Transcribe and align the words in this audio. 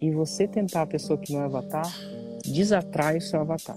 e 0.00 0.10
você 0.10 0.48
tentar 0.48 0.82
a 0.82 0.86
pessoa 0.86 1.18
que 1.18 1.32
não 1.32 1.42
é 1.42 1.44
avatar, 1.44 1.86
desatrai 2.44 3.18
o 3.18 3.20
seu 3.20 3.40
avatar. 3.40 3.76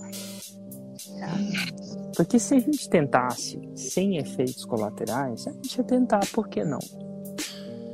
Porque 2.16 2.40
se 2.40 2.56
a 2.56 2.60
gente 2.60 2.90
tentasse 2.90 3.60
sem 3.76 4.18
efeitos 4.18 4.64
colaterais, 4.66 5.48
a 5.48 5.52
gente 5.52 5.78
ia 5.78 5.84
tentar, 5.84 6.22
por 6.32 6.48
que 6.48 6.64
não? 6.64 6.80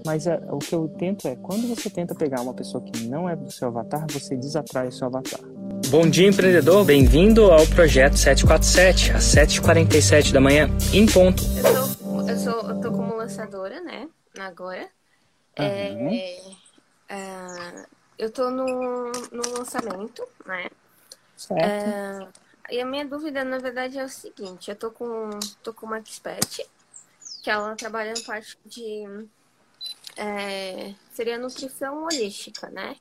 Mas 0.06 0.28
é, 0.28 0.40
o 0.50 0.60
que 0.60 0.74
eu 0.74 0.88
tento 0.88 1.28
é, 1.28 1.36
quando 1.36 1.68
você 1.68 1.90
tenta 1.90 2.16
pegar 2.16 2.42
uma 2.42 2.54
pessoa 2.54 2.84
que 2.84 3.08
não 3.08 3.28
é 3.28 3.36
do 3.36 3.52
seu 3.52 3.68
avatar, 3.68 4.06
você 4.10 4.36
desatrai 4.36 4.88
o 4.88 4.92
seu 4.92 5.08
avatar. 5.08 5.42
Bom 5.90 6.08
dia, 6.10 6.28
empreendedor. 6.28 6.86
Bem-vindo 6.86 7.52
ao 7.52 7.66
projeto 7.68 8.18
747, 8.18 9.12
às 9.12 9.24
7h47 9.24 10.32
da 10.32 10.40
manhã, 10.40 10.70
em 10.94 11.06
ponto. 11.06 11.44
Eu 11.58 11.64
tô, 11.64 12.30
eu, 12.30 12.38
sou, 12.38 12.70
eu 12.70 12.82
tô 12.82 12.92
como 12.92 13.16
lançadora, 13.16 13.82
né? 13.82 14.08
Agora. 14.38 14.88
Uhum. 15.58 15.66
É, 16.10 16.38
é, 17.10 17.86
eu 18.20 18.30
tô 18.30 18.52
no, 18.52 19.12
no 19.32 19.58
lançamento, 19.58 20.28
né? 20.46 20.70
Certo. 21.38 21.64
É, 21.64 22.28
e 22.70 22.82
a 22.82 22.86
minha 22.86 23.06
dúvida, 23.06 23.46
na 23.46 23.58
verdade, 23.58 23.98
é 23.98 24.04
o 24.04 24.10
seguinte: 24.10 24.70
eu 24.70 24.76
tô 24.76 24.92
com, 24.92 25.30
tô 25.64 25.74
com 25.74 25.86
uma 25.86 26.00
expert, 26.00 26.60
que 27.42 27.50
ela 27.50 27.76
trabalha 27.78 28.14
na 28.14 28.22
parte 28.26 28.58
de. 28.66 29.06
É, 30.18 30.94
seria 31.14 31.38
nutrição 31.38 32.04
holística, 32.04 32.70
né? 32.70 32.98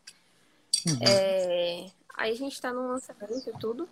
Uhum. 0.86 0.98
É, 1.02 1.90
aí 2.16 2.32
a 2.32 2.36
gente 2.36 2.60
tá 2.60 2.72
no 2.72 2.86
lançamento 2.86 3.50
e 3.50 3.58
tudo. 3.58 3.88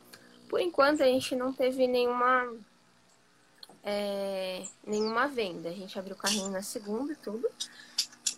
Por 0.48 0.60
enquanto, 0.60 1.02
a 1.02 1.06
gente 1.06 1.34
não 1.34 1.52
teve 1.52 1.88
nenhuma. 1.88 2.54
É, 3.82 4.64
nenhuma 4.86 5.26
venda. 5.26 5.70
A 5.70 5.72
gente 5.72 5.98
abriu 5.98 6.14
o 6.14 6.18
carrinho 6.18 6.50
na 6.50 6.62
segunda 6.62 7.12
e 7.12 7.16
tudo. 7.16 7.48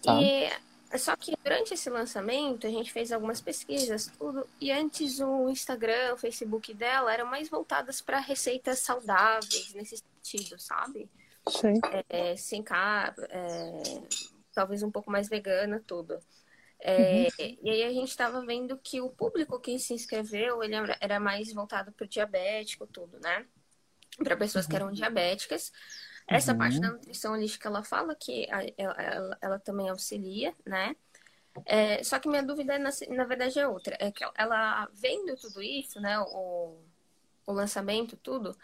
Tá. 0.03 0.23
E 0.23 0.51
só 0.97 1.15
que 1.17 1.37
durante 1.43 1.75
esse 1.75 1.91
lançamento 1.91 2.67
a 2.67 2.71
gente 2.71 2.93
fez 2.93 3.13
algumas 3.13 3.41
pesquisas, 3.41 4.11
tudo, 4.19 4.47
e 4.61 4.73
antes 4.73 5.21
o 5.21 5.49
Instagram, 5.49 6.15
o 6.15 6.17
Facebook 6.17 6.73
dela 6.73 7.13
eram 7.13 7.27
mais 7.27 7.49
voltadas 7.49 8.01
para 8.01 8.19
receitas 8.19 8.79
saudáveis 8.79 9.75
nesse 9.75 10.03
sentido, 10.23 10.59
sabe? 10.59 11.09
Sim. 11.49 11.81
É, 12.09 12.37
sem 12.37 12.63
carbo, 12.63 13.23
é, 13.29 13.83
talvez 14.55 14.83
um 14.83 14.91
pouco 14.91 15.11
mais 15.11 15.29
vegana, 15.29 15.83
tudo. 15.87 16.19
É, 16.81 17.29
uhum. 17.39 17.59
E 17.63 17.71
aí 17.71 17.83
a 17.83 17.93
gente 17.93 18.09
estava 18.09 18.45
vendo 18.45 18.79
que 18.79 19.01
o 19.01 19.11
público 19.11 19.59
que 19.59 19.79
se 19.79 19.93
inscreveu 19.93 20.63
ele 20.63 20.75
era 21.01 21.19
mais 21.19 21.53
voltado 21.53 21.91
para 21.93 22.05
o 22.05 22.09
diabético, 22.09 22.87
tudo, 22.87 23.19
né? 23.21 23.45
Para 24.17 24.37
pessoas 24.37 24.65
uhum. 24.65 24.71
que 24.71 24.77
eram 24.77 24.93
diabéticas. 24.93 25.73
Essa 26.29 26.53
uhum. 26.53 26.59
parte 26.59 26.79
da 26.79 26.91
nutrição 26.91 27.33
holística, 27.33 27.69
ela 27.69 27.83
fala 27.83 28.15
que 28.15 28.47
ela, 28.51 28.95
ela, 28.99 29.39
ela 29.41 29.59
também 29.59 29.89
auxilia, 29.89 30.55
né? 30.65 30.95
É, 31.65 32.03
só 32.05 32.19
que 32.19 32.29
minha 32.29 32.43
dúvida, 32.43 32.79
na, 32.79 32.91
na 33.09 33.25
verdade, 33.25 33.59
é 33.59 33.67
outra. 33.67 33.97
É 33.99 34.13
que 34.13 34.23
ela, 34.35 34.87
vendo 34.93 35.35
tudo 35.37 35.63
isso, 35.63 35.99
né? 36.01 36.21
O, 36.21 36.79
o 37.47 37.53
lançamento, 37.53 38.17
tudo, 38.17 38.57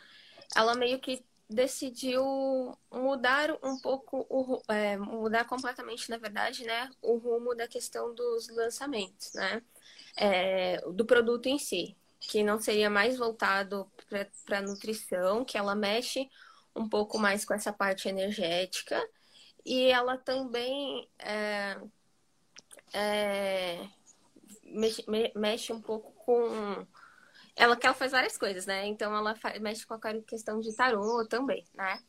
ela 0.55 0.75
meio 0.75 1.01
que 1.01 1.25
decidiu 1.49 2.77
mudar 2.91 3.51
um 3.63 3.79
pouco, 3.81 4.27
o, 4.29 4.63
é, 4.71 4.97
mudar 4.99 5.45
completamente, 5.47 6.11
na 6.11 6.19
verdade, 6.19 6.65
né? 6.65 6.91
O 7.01 7.17
rumo 7.17 7.55
da 7.55 7.67
questão 7.67 8.15
dos 8.15 8.49
lançamentos, 8.49 9.33
né? 9.33 9.63
É, 10.17 10.81
do 10.93 11.05
produto 11.05 11.47
em 11.47 11.59
si. 11.59 11.97
Que 12.21 12.43
não 12.43 12.59
seria 12.59 12.89
mais 12.89 13.19
voltado 13.19 13.91
para 14.45 14.63
nutrição, 14.63 15.45
que 15.45 15.59
ela 15.59 15.75
mexe 15.75 16.29
um 16.75 16.89
pouco 16.89 17.19
mais 17.19 17.45
com 17.45 17.55
essa 17.55 17.73
parte 17.73 18.09
energética 18.09 19.01
e 19.65 19.87
ela 19.91 20.19
também 20.19 21.09
é, 21.19 21.77
é, 22.93 23.89
mexe, 24.65 25.05
mexe, 25.35 25.73
um 25.73 25.81
pouco 25.81 26.13
com 26.13 26.87
ela 27.57 27.77
que 27.77 27.87
ela 27.87 27.95
faz 27.95 28.13
várias 28.13 28.37
coisas, 28.37 28.67
né? 28.67 28.87
Então 28.87 29.15
ela 29.17 29.35
mexe 29.61 29.87
com 29.87 29.95
a 29.95 30.01
questão 30.27 30.61
de 30.61 30.75
tarô 30.75 31.27
também, 31.27 31.65
né? 31.75 32.03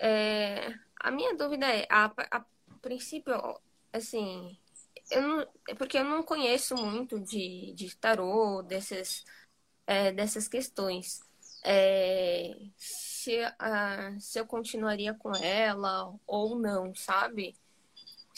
É, 0.00 0.72
a 1.00 1.10
minha 1.10 1.34
dúvida 1.36 1.66
é, 1.66 1.86
a, 1.90 2.12
a 2.30 2.44
princípio, 2.80 3.34
assim, 3.92 4.56
eu 5.10 5.22
não, 5.22 5.46
é 5.68 5.74
porque 5.74 5.98
eu 5.98 6.04
não 6.04 6.22
conheço 6.22 6.76
muito 6.76 7.18
de, 7.20 7.72
de 7.74 7.96
tarô, 7.96 8.62
desses, 8.62 9.24
é, 9.86 10.12
dessas 10.12 10.48
questões. 10.48 11.20
É, 11.64 12.56
se, 12.76 13.38
se 14.20 14.38
eu 14.38 14.46
continuaria 14.46 15.12
com 15.14 15.34
ela 15.34 16.14
ou 16.26 16.58
não, 16.58 16.94
sabe? 16.94 17.54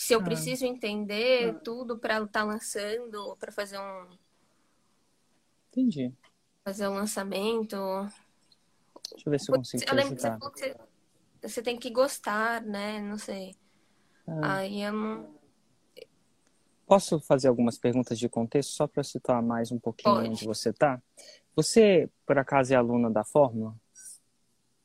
Se 0.00 0.14
eu 0.14 0.20
ah. 0.20 0.24
preciso 0.24 0.64
entender 0.64 1.50
ah. 1.50 1.60
tudo 1.62 1.98
para 1.98 2.14
ela 2.14 2.24
estar 2.24 2.40
tá 2.40 2.46
lançando, 2.46 3.36
para 3.38 3.52
fazer 3.52 3.78
um. 3.78 4.06
Entendi. 5.68 6.10
Fazer 6.64 6.88
um 6.88 6.94
lançamento. 6.94 7.76
Deixa 9.10 9.28
eu 9.28 9.30
ver 9.30 9.40
se 9.40 9.50
eu 9.50 9.56
consigo. 9.56 9.84
Eu 9.86 9.94
lembro 9.94 10.14
que 10.14 10.22
você 10.22 10.28
falou 10.28 10.50
que 10.50 10.58
você, 10.58 10.76
você, 11.42 11.62
tem 11.62 11.78
que 11.78 11.90
gostar, 11.90 12.62
né? 12.62 12.98
Não 13.02 13.18
sei. 13.18 13.54
Ah. 14.26 14.56
Aí 14.56 14.82
eu 14.82 14.92
não. 14.94 15.34
Posso 16.86 17.20
fazer 17.20 17.48
algumas 17.48 17.76
perguntas 17.76 18.18
de 18.18 18.26
contexto 18.26 18.70
só 18.70 18.86
para 18.86 19.04
situar 19.04 19.42
mais 19.42 19.70
um 19.70 19.78
pouquinho 19.78 20.14
Pode. 20.14 20.28
onde 20.30 20.44
você 20.46 20.70
está? 20.70 21.00
Você, 21.54 22.08
por 22.26 22.38
acaso, 22.38 22.72
é 22.72 22.76
aluna 22.76 23.10
da 23.10 23.24
Fórmula? 23.24 23.74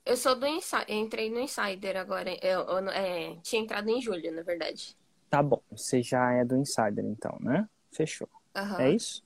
Eu 0.05 0.15
sou 0.15 0.35
do 0.35 0.45
Insider, 0.45 0.85
entrei 0.89 1.29
no 1.31 1.39
Insider 1.39 1.97
agora. 1.97 2.31
Eu, 2.45 2.61
eu 2.61 2.89
é, 2.89 3.35
tinha 3.41 3.61
entrado 3.61 3.89
em 3.89 4.01
julho, 4.01 4.31
na 4.31 4.43
verdade. 4.43 4.95
Tá 5.29 5.41
bom, 5.41 5.61
você 5.71 6.03
já 6.03 6.31
é 6.31 6.45
do 6.45 6.55
Insider 6.55 7.03
então, 7.03 7.37
né? 7.39 7.67
Fechou. 7.91 8.29
Uhum. 8.55 8.79
É 8.79 8.91
isso? 8.91 9.23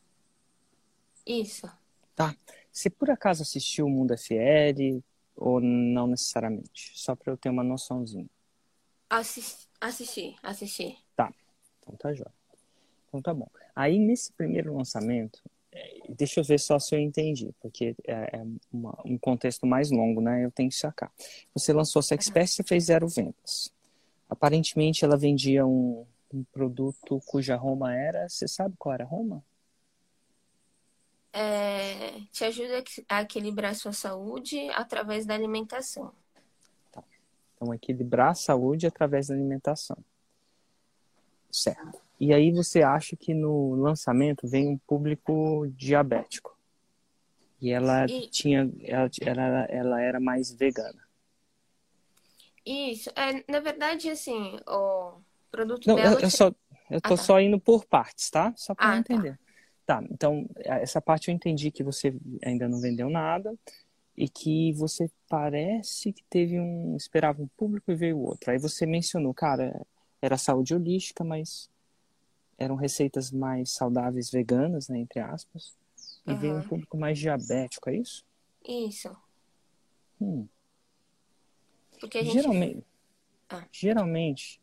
Isso. 1.26 1.70
Tá. 2.16 2.36
Você 2.72 2.90
por 2.90 3.10
acaso 3.10 3.42
assistiu 3.42 3.86
o 3.86 3.90
Mundo 3.90 4.14
FL 4.14 5.04
ou 5.36 5.60
não 5.60 6.08
necessariamente? 6.08 6.92
Só 6.96 7.16
para 7.16 7.34
eu 7.34 7.38
ter 7.38 7.50
uma 7.50 7.64
noçãozinha. 7.64 8.30
Assisti, 9.10 9.68
assisti, 9.82 10.36
assisti. 10.42 10.98
Tá. 11.16 11.34
Então 11.80 11.96
tá 11.96 12.14
jóia. 12.14 12.34
Então 13.08 13.22
tá 13.22 13.34
bom. 13.34 13.50
Aí 13.76 14.00
nesse 14.00 14.32
primeiro 14.34 14.76
lançamento, 14.76 15.42
é, 15.44 15.59
deixa 16.10 16.40
eu 16.40 16.44
ver 16.44 16.60
só 16.60 16.80
se 16.80 16.96
eu 16.96 17.00
entendi, 17.00 17.54
porque 17.62 17.96
é, 18.06 18.38
é 18.38 18.46
uma, 18.72 18.98
um 19.06 19.18
contexto 19.18 19.66
mais 19.66 19.92
longo, 19.92 20.22
né? 20.22 20.44
Eu 20.44 20.52
tenho 20.52 20.70
que 20.70 20.76
sacar. 20.76 21.12
Você 21.54 21.72
lançou 21.72 22.00
essa 22.00 22.16
espécie 22.16 22.62
e 22.62 22.68
fez 22.68 22.86
zero 22.86 23.08
vendas. 23.08 23.72
Aparentemente 24.30 25.06
ela 25.06 25.18
vendia 25.18 25.66
um, 25.66 26.06
um 26.34 26.44
produto 26.46 27.22
cuja 27.26 27.56
Roma 27.56 27.96
era. 27.96 28.28
Você 28.28 28.48
sabe 28.48 28.76
qual 28.78 28.94
era 28.94 29.04
a 29.04 29.08
Roma? 29.08 29.44
É, 31.32 32.22
te 32.32 32.44
ajuda 32.44 32.84
a 33.08 33.22
equilibrar 33.22 33.72
a 33.72 33.76
sua 33.76 33.94
saúde 33.94 34.58
através 34.72 35.26
da 35.26 35.36
alimentação. 35.36 36.12
Tá. 36.92 37.04
Então, 37.56 37.74
equilibrar 37.74 38.32
a 38.32 38.36
saúde 38.36 38.88
através 38.88 39.28
da 39.28 39.36
alimentação. 39.36 39.98
Certo. 41.52 42.09
E 42.20 42.34
aí 42.34 42.52
você 42.52 42.82
acha 42.82 43.16
que 43.16 43.34
no 43.34 43.76
lançamento 43.76 44.48
vem 44.48 44.68
um 44.68 44.78
público 44.78 45.66
diabético. 45.76 46.58
E 47.62 47.72
ela 47.72 48.06
e... 48.06 48.28
tinha. 48.28 48.70
Ela, 48.82 49.10
ela, 49.22 49.66
ela 49.66 50.02
era 50.02 50.20
mais 50.20 50.52
vegana. 50.52 51.02
Isso. 52.66 53.10
É, 53.16 53.44
na 53.50 53.60
verdade, 53.60 54.10
assim, 54.10 54.60
o 54.68 55.22
produto 55.50 55.88
Não, 55.88 55.96
dela. 55.96 56.16
Eu, 56.16 56.20
eu, 56.20 56.30
só, 56.30 56.48
eu 56.90 57.02
tô 57.02 57.14
ah, 57.14 57.18
tá. 57.18 57.24
só 57.24 57.40
indo 57.40 57.60
por 57.60 57.86
partes, 57.86 58.30
tá? 58.30 58.54
Só 58.56 58.76
para 58.76 58.86
ah, 58.86 58.92
tá. 58.92 58.98
entender. 59.00 59.40
Tá. 59.86 60.02
tá, 60.02 60.08
então, 60.12 60.48
essa 60.58 61.02
parte 61.02 61.30
eu 61.30 61.36
entendi 61.36 61.72
que 61.72 61.84
você 61.84 62.14
ainda 62.44 62.68
não 62.68 62.80
vendeu 62.80 63.10
nada 63.10 63.54
e 64.16 64.28
que 64.28 64.74
você 64.74 65.10
parece 65.28 66.12
que 66.12 66.24
teve 66.30 66.60
um. 66.60 66.96
esperava 66.96 67.42
um 67.42 67.48
público 67.58 67.92
e 67.92 67.96
veio 67.96 68.20
outro. 68.20 68.52
Aí 68.52 68.60
você 68.60 68.86
mencionou, 68.86 69.34
cara, 69.34 69.86
era 70.22 70.38
saúde 70.38 70.76
holística, 70.76 71.24
mas 71.24 71.70
eram 72.60 72.76
receitas 72.76 73.32
mais 73.32 73.72
saudáveis 73.72 74.30
veganas, 74.30 74.90
né, 74.90 75.00
entre 75.00 75.20
aspas, 75.20 75.76
e 76.28 76.32
uhum. 76.32 76.38
veio 76.38 76.58
um 76.58 76.68
público 76.68 76.98
mais 76.98 77.18
diabético, 77.18 77.90
é 77.90 77.96
isso? 77.96 78.26
Isso. 78.68 79.16
Hum. 80.22 80.48
Porque 82.00 82.24
gente... 82.24 82.34
geralmente, 82.34 82.84
ah. 83.50 83.66
geralmente, 83.72 84.62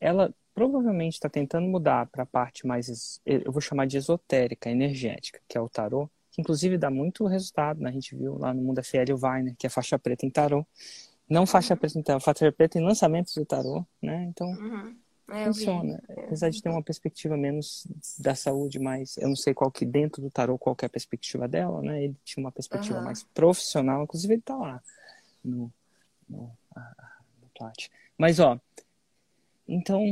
ela 0.00 0.34
provavelmente 0.54 1.14
está 1.14 1.28
tentando 1.28 1.66
mudar 1.66 2.06
para 2.06 2.22
a 2.22 2.26
parte 2.26 2.66
mais, 2.66 3.20
eu 3.24 3.52
vou 3.52 3.60
chamar 3.60 3.86
de 3.86 3.96
esotérica, 3.96 4.70
energética, 4.70 5.40
que 5.48 5.58
é 5.58 5.60
o 5.60 5.68
tarô, 5.68 6.08
que 6.30 6.40
inclusive 6.40 6.78
dá 6.78 6.90
muito 6.90 7.26
resultado, 7.26 7.80
né? 7.80 7.90
A 7.90 7.92
gente 7.92 8.14
viu 8.16 8.38
lá 8.38 8.52
no 8.52 8.62
Mundo 8.62 8.82
FL 8.82 9.12
o 9.12 9.26
Weiner, 9.26 9.54
que 9.56 9.66
é 9.66 9.70
faixa 9.70 9.98
preta 9.98 10.26
em 10.26 10.30
tarô. 10.30 10.66
Não 11.28 11.46
faixa 11.46 11.74
uhum. 11.74 11.78
preta 11.78 11.98
em 11.98 12.02
tarô, 12.02 12.20
faixa 12.20 12.52
preta 12.52 12.78
em 12.78 12.84
lançamentos 12.84 13.34
do 13.34 13.44
tarô, 13.44 13.84
né? 14.02 14.24
Então, 14.24 14.48
uhum. 14.48 14.96
É, 15.30 15.46
funciona. 15.46 16.02
Apesar 16.08 16.50
de 16.50 16.62
ter 16.62 16.68
uma 16.68 16.82
perspectiva 16.82 17.36
menos 17.36 17.86
da 18.18 18.34
saúde, 18.34 18.78
mas 18.78 19.16
eu 19.16 19.28
não 19.28 19.36
sei 19.36 19.54
qual 19.54 19.70
que 19.70 19.84
dentro 19.84 20.20
do 20.20 20.30
tarô 20.30 20.58
qual 20.58 20.76
que 20.76 20.84
é 20.84 20.86
a 20.86 20.90
perspectiva 20.90 21.48
dela, 21.48 21.80
né? 21.80 22.04
Ele 22.04 22.16
tinha 22.24 22.44
uma 22.44 22.52
perspectiva 22.52 22.98
uhum. 22.98 23.04
mais 23.04 23.22
profissional, 23.22 24.02
inclusive 24.02 24.34
ele 24.34 24.42
tá 24.42 24.56
lá 24.56 24.82
no, 25.42 25.72
no, 26.28 26.50
no 26.76 27.48
Plat. 27.56 27.88
Mas 28.18 28.38
ó, 28.38 28.60
então 29.66 30.02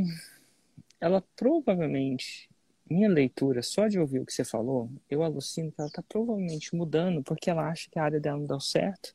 ela 0.99 1.23
provavelmente 1.37 2.49
minha 2.89 3.09
leitura, 3.09 3.63
só 3.63 3.89
de 3.89 3.99
ouvir 3.99 4.21
o 4.21 4.27
que 4.27 4.33
você 4.33 4.45
falou, 4.45 4.91
eu 5.09 5.23
alucino 5.23 5.73
que 5.73 5.81
ela 5.81 5.89
está 5.89 6.03
provavelmente 6.03 6.75
mudando 6.75 7.23
porque 7.23 7.51
ela 7.51 7.69
acha 7.69 7.89
que 7.91 7.99
a 7.99 8.05
área 8.05 8.21
dela 8.21 8.39
não 8.39 8.47
deu 8.47 8.61
certo, 8.61 9.15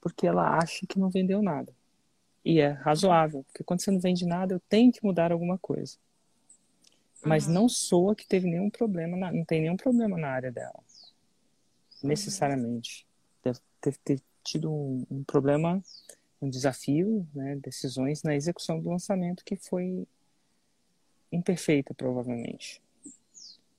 porque 0.00 0.26
ela 0.26 0.58
acha 0.58 0.86
que 0.86 0.98
não 0.98 1.10
vendeu 1.10 1.42
nada. 1.42 1.72
E 2.44 2.60
é 2.60 2.68
razoável, 2.68 3.42
porque 3.44 3.64
quando 3.64 3.80
você 3.80 3.90
não 3.90 3.98
vende 3.98 4.26
nada, 4.26 4.54
eu 4.54 4.60
tenho 4.68 4.92
que 4.92 5.02
mudar 5.02 5.32
alguma 5.32 5.56
coisa. 5.56 5.96
Mas 7.24 7.46
uhum. 7.46 7.54
não 7.54 7.68
soa 7.68 8.14
que 8.14 8.26
teve 8.26 8.46
nenhum 8.46 8.68
problema, 8.68 9.16
na, 9.16 9.32
não 9.32 9.44
tem 9.44 9.62
nenhum 9.62 9.76
problema 9.76 10.18
na 10.18 10.28
área 10.28 10.52
dela. 10.52 10.78
Uhum. 12.02 12.08
Necessariamente. 12.10 13.06
Deve 13.42 13.58
ter, 13.80 13.96
ter 14.04 14.22
tido 14.42 14.70
um, 14.70 15.06
um, 15.10 15.24
problema, 15.24 15.82
um 16.40 16.50
desafio, 16.50 17.26
né, 17.34 17.56
decisões 17.56 18.22
na 18.22 18.34
execução 18.34 18.78
do 18.78 18.90
lançamento 18.90 19.44
que 19.44 19.56
foi 19.56 20.06
imperfeita, 21.32 21.94
provavelmente. 21.94 22.82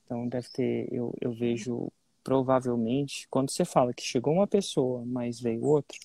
Então 0.04 0.28
deve 0.28 0.48
ter, 0.48 0.92
eu, 0.92 1.14
eu 1.20 1.32
vejo 1.32 1.90
provavelmente, 2.22 3.28
quando 3.30 3.50
você 3.50 3.64
fala 3.64 3.94
que 3.94 4.02
chegou 4.02 4.34
uma 4.34 4.46
pessoa, 4.48 5.04
mas 5.06 5.40
veio 5.40 5.64
outra, 5.64 5.96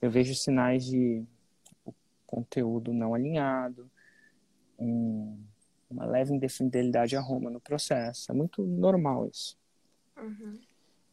eu 0.00 0.08
vejo 0.08 0.32
sinais 0.34 0.84
de 0.84 1.24
conteúdo 2.26 2.92
não 2.92 3.14
alinhado, 3.14 3.90
um, 4.78 5.38
uma 5.90 6.04
leve 6.04 6.34
indefinidade 6.34 7.16
a 7.16 7.20
Roma 7.20 7.50
no 7.50 7.60
processo. 7.60 8.30
É 8.30 8.34
muito 8.34 8.62
normal 8.62 9.26
isso. 9.26 9.56
Uhum. 10.16 10.60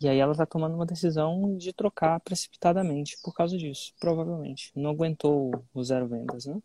E 0.02 0.10
aí 0.10 0.18
ela 0.18 0.34
está 0.34 0.46
tomando 0.46 0.76
uma 0.76 0.86
decisão 0.86 1.56
de 1.58 1.72
trocar 1.72 2.20
precipitadamente 2.20 3.18
por 3.24 3.34
causa 3.34 3.58
disso, 3.58 3.94
provavelmente. 4.00 4.72
Não 4.76 4.90
aguentou 4.90 5.64
o 5.74 5.84
zero 5.84 6.08
vendas, 6.08 6.46
né? 6.46 6.62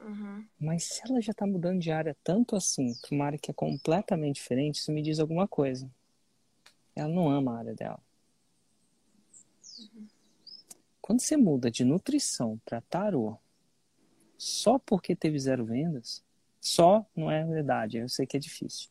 Uhum. 0.00 0.44
Mas 0.60 0.84
se 0.84 1.00
ela 1.04 1.20
já 1.20 1.32
está 1.32 1.46
mudando 1.46 1.80
de 1.80 1.90
área 1.90 2.16
tanto 2.22 2.54
assim, 2.54 2.94
para 3.00 3.14
uma 3.14 3.24
área 3.24 3.38
que 3.38 3.50
é 3.50 3.54
completamente 3.54 4.36
diferente, 4.36 4.76
isso 4.76 4.92
me 4.92 5.02
diz 5.02 5.18
alguma 5.18 5.48
coisa. 5.48 5.90
Ela 6.94 7.08
não 7.08 7.30
ama 7.30 7.54
a 7.54 7.58
área 7.58 7.74
dela. 7.74 7.98
Uhum. 9.78 10.06
Quando 11.06 11.20
você 11.20 11.36
muda 11.36 11.70
de 11.70 11.84
nutrição 11.84 12.60
para 12.64 12.80
tarô, 12.80 13.38
só 14.36 14.76
porque 14.76 15.14
teve 15.14 15.38
zero 15.38 15.64
vendas, 15.64 16.20
só 16.60 17.06
não 17.14 17.30
é 17.30 17.44
verdade. 17.44 17.98
Eu 17.98 18.08
sei 18.08 18.26
que 18.26 18.36
é 18.36 18.40
difícil. 18.40 18.90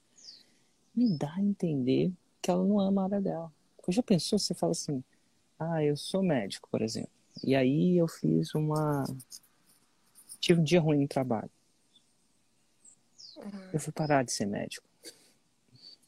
Me 0.95 1.09
dá 1.17 1.33
a 1.33 1.41
entender 1.41 2.13
que 2.41 2.49
ela 2.49 2.63
não 2.63 2.79
ama 2.79 3.01
a 3.01 3.03
área 3.03 3.19
dela. 3.19 3.53
Porque 3.75 3.91
já 3.91 4.01
pensou, 4.01 4.39
você 4.39 4.53
fala 4.53 4.71
assim, 4.71 5.03
ah, 5.59 5.83
eu 5.83 5.97
sou 5.97 6.23
médico, 6.23 6.69
por 6.71 6.81
exemplo. 6.81 7.11
E 7.43 7.53
aí 7.53 7.97
eu 7.97 8.07
fiz 8.07 8.55
uma. 8.55 9.03
Tive 10.39 10.61
um 10.61 10.63
dia 10.63 10.79
ruim 10.79 11.01
no 11.01 11.07
trabalho. 11.09 11.51
Eu 13.73 13.79
fui 13.81 13.91
parar 13.91 14.23
de 14.23 14.31
ser 14.31 14.45
médico. 14.45 14.87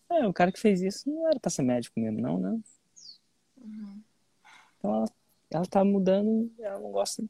É, 0.09 0.25
o 0.25 0.31
cara 0.31 0.53
que 0.53 0.59
fez 0.59 0.81
isso 0.81 1.09
não 1.09 1.27
era 1.27 1.37
pra 1.37 1.51
ser 1.51 1.63
médico 1.63 1.99
mesmo, 1.99 2.21
não, 2.21 2.39
né? 2.39 2.59
Uhum. 3.57 4.01
Então 4.77 4.95
ela 4.95 5.11
ela 5.49 5.65
tá 5.65 5.83
mudando, 5.83 6.51
ela 6.59 6.79
não 6.79 6.91
gosta. 6.91 7.23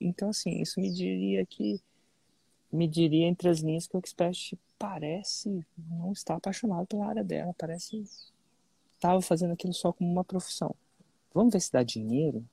Então, 0.00 0.30
assim, 0.30 0.60
isso 0.60 0.80
me 0.80 0.90
diria 0.92 1.44
que. 1.46 1.80
Me 2.72 2.86
diria 2.86 3.26
entre 3.26 3.48
as 3.48 3.58
linhas 3.58 3.88
que 3.88 3.96
o 3.96 3.98
expert 3.98 4.56
parece 4.78 5.66
não 5.76 6.12
estar 6.12 6.36
apaixonado 6.36 6.86
pela 6.86 7.06
área 7.06 7.24
dela, 7.24 7.52
parece 7.58 8.04
estava 8.94 9.20
fazendo 9.22 9.52
aquilo 9.52 9.72
só 9.72 9.92
como 9.92 10.10
uma 10.10 10.22
profissão. 10.22 10.74
Vamos 11.32 11.52
ver 11.52 11.60
se 11.60 11.72
dá 11.72 11.82
dinheiro? 11.82 12.44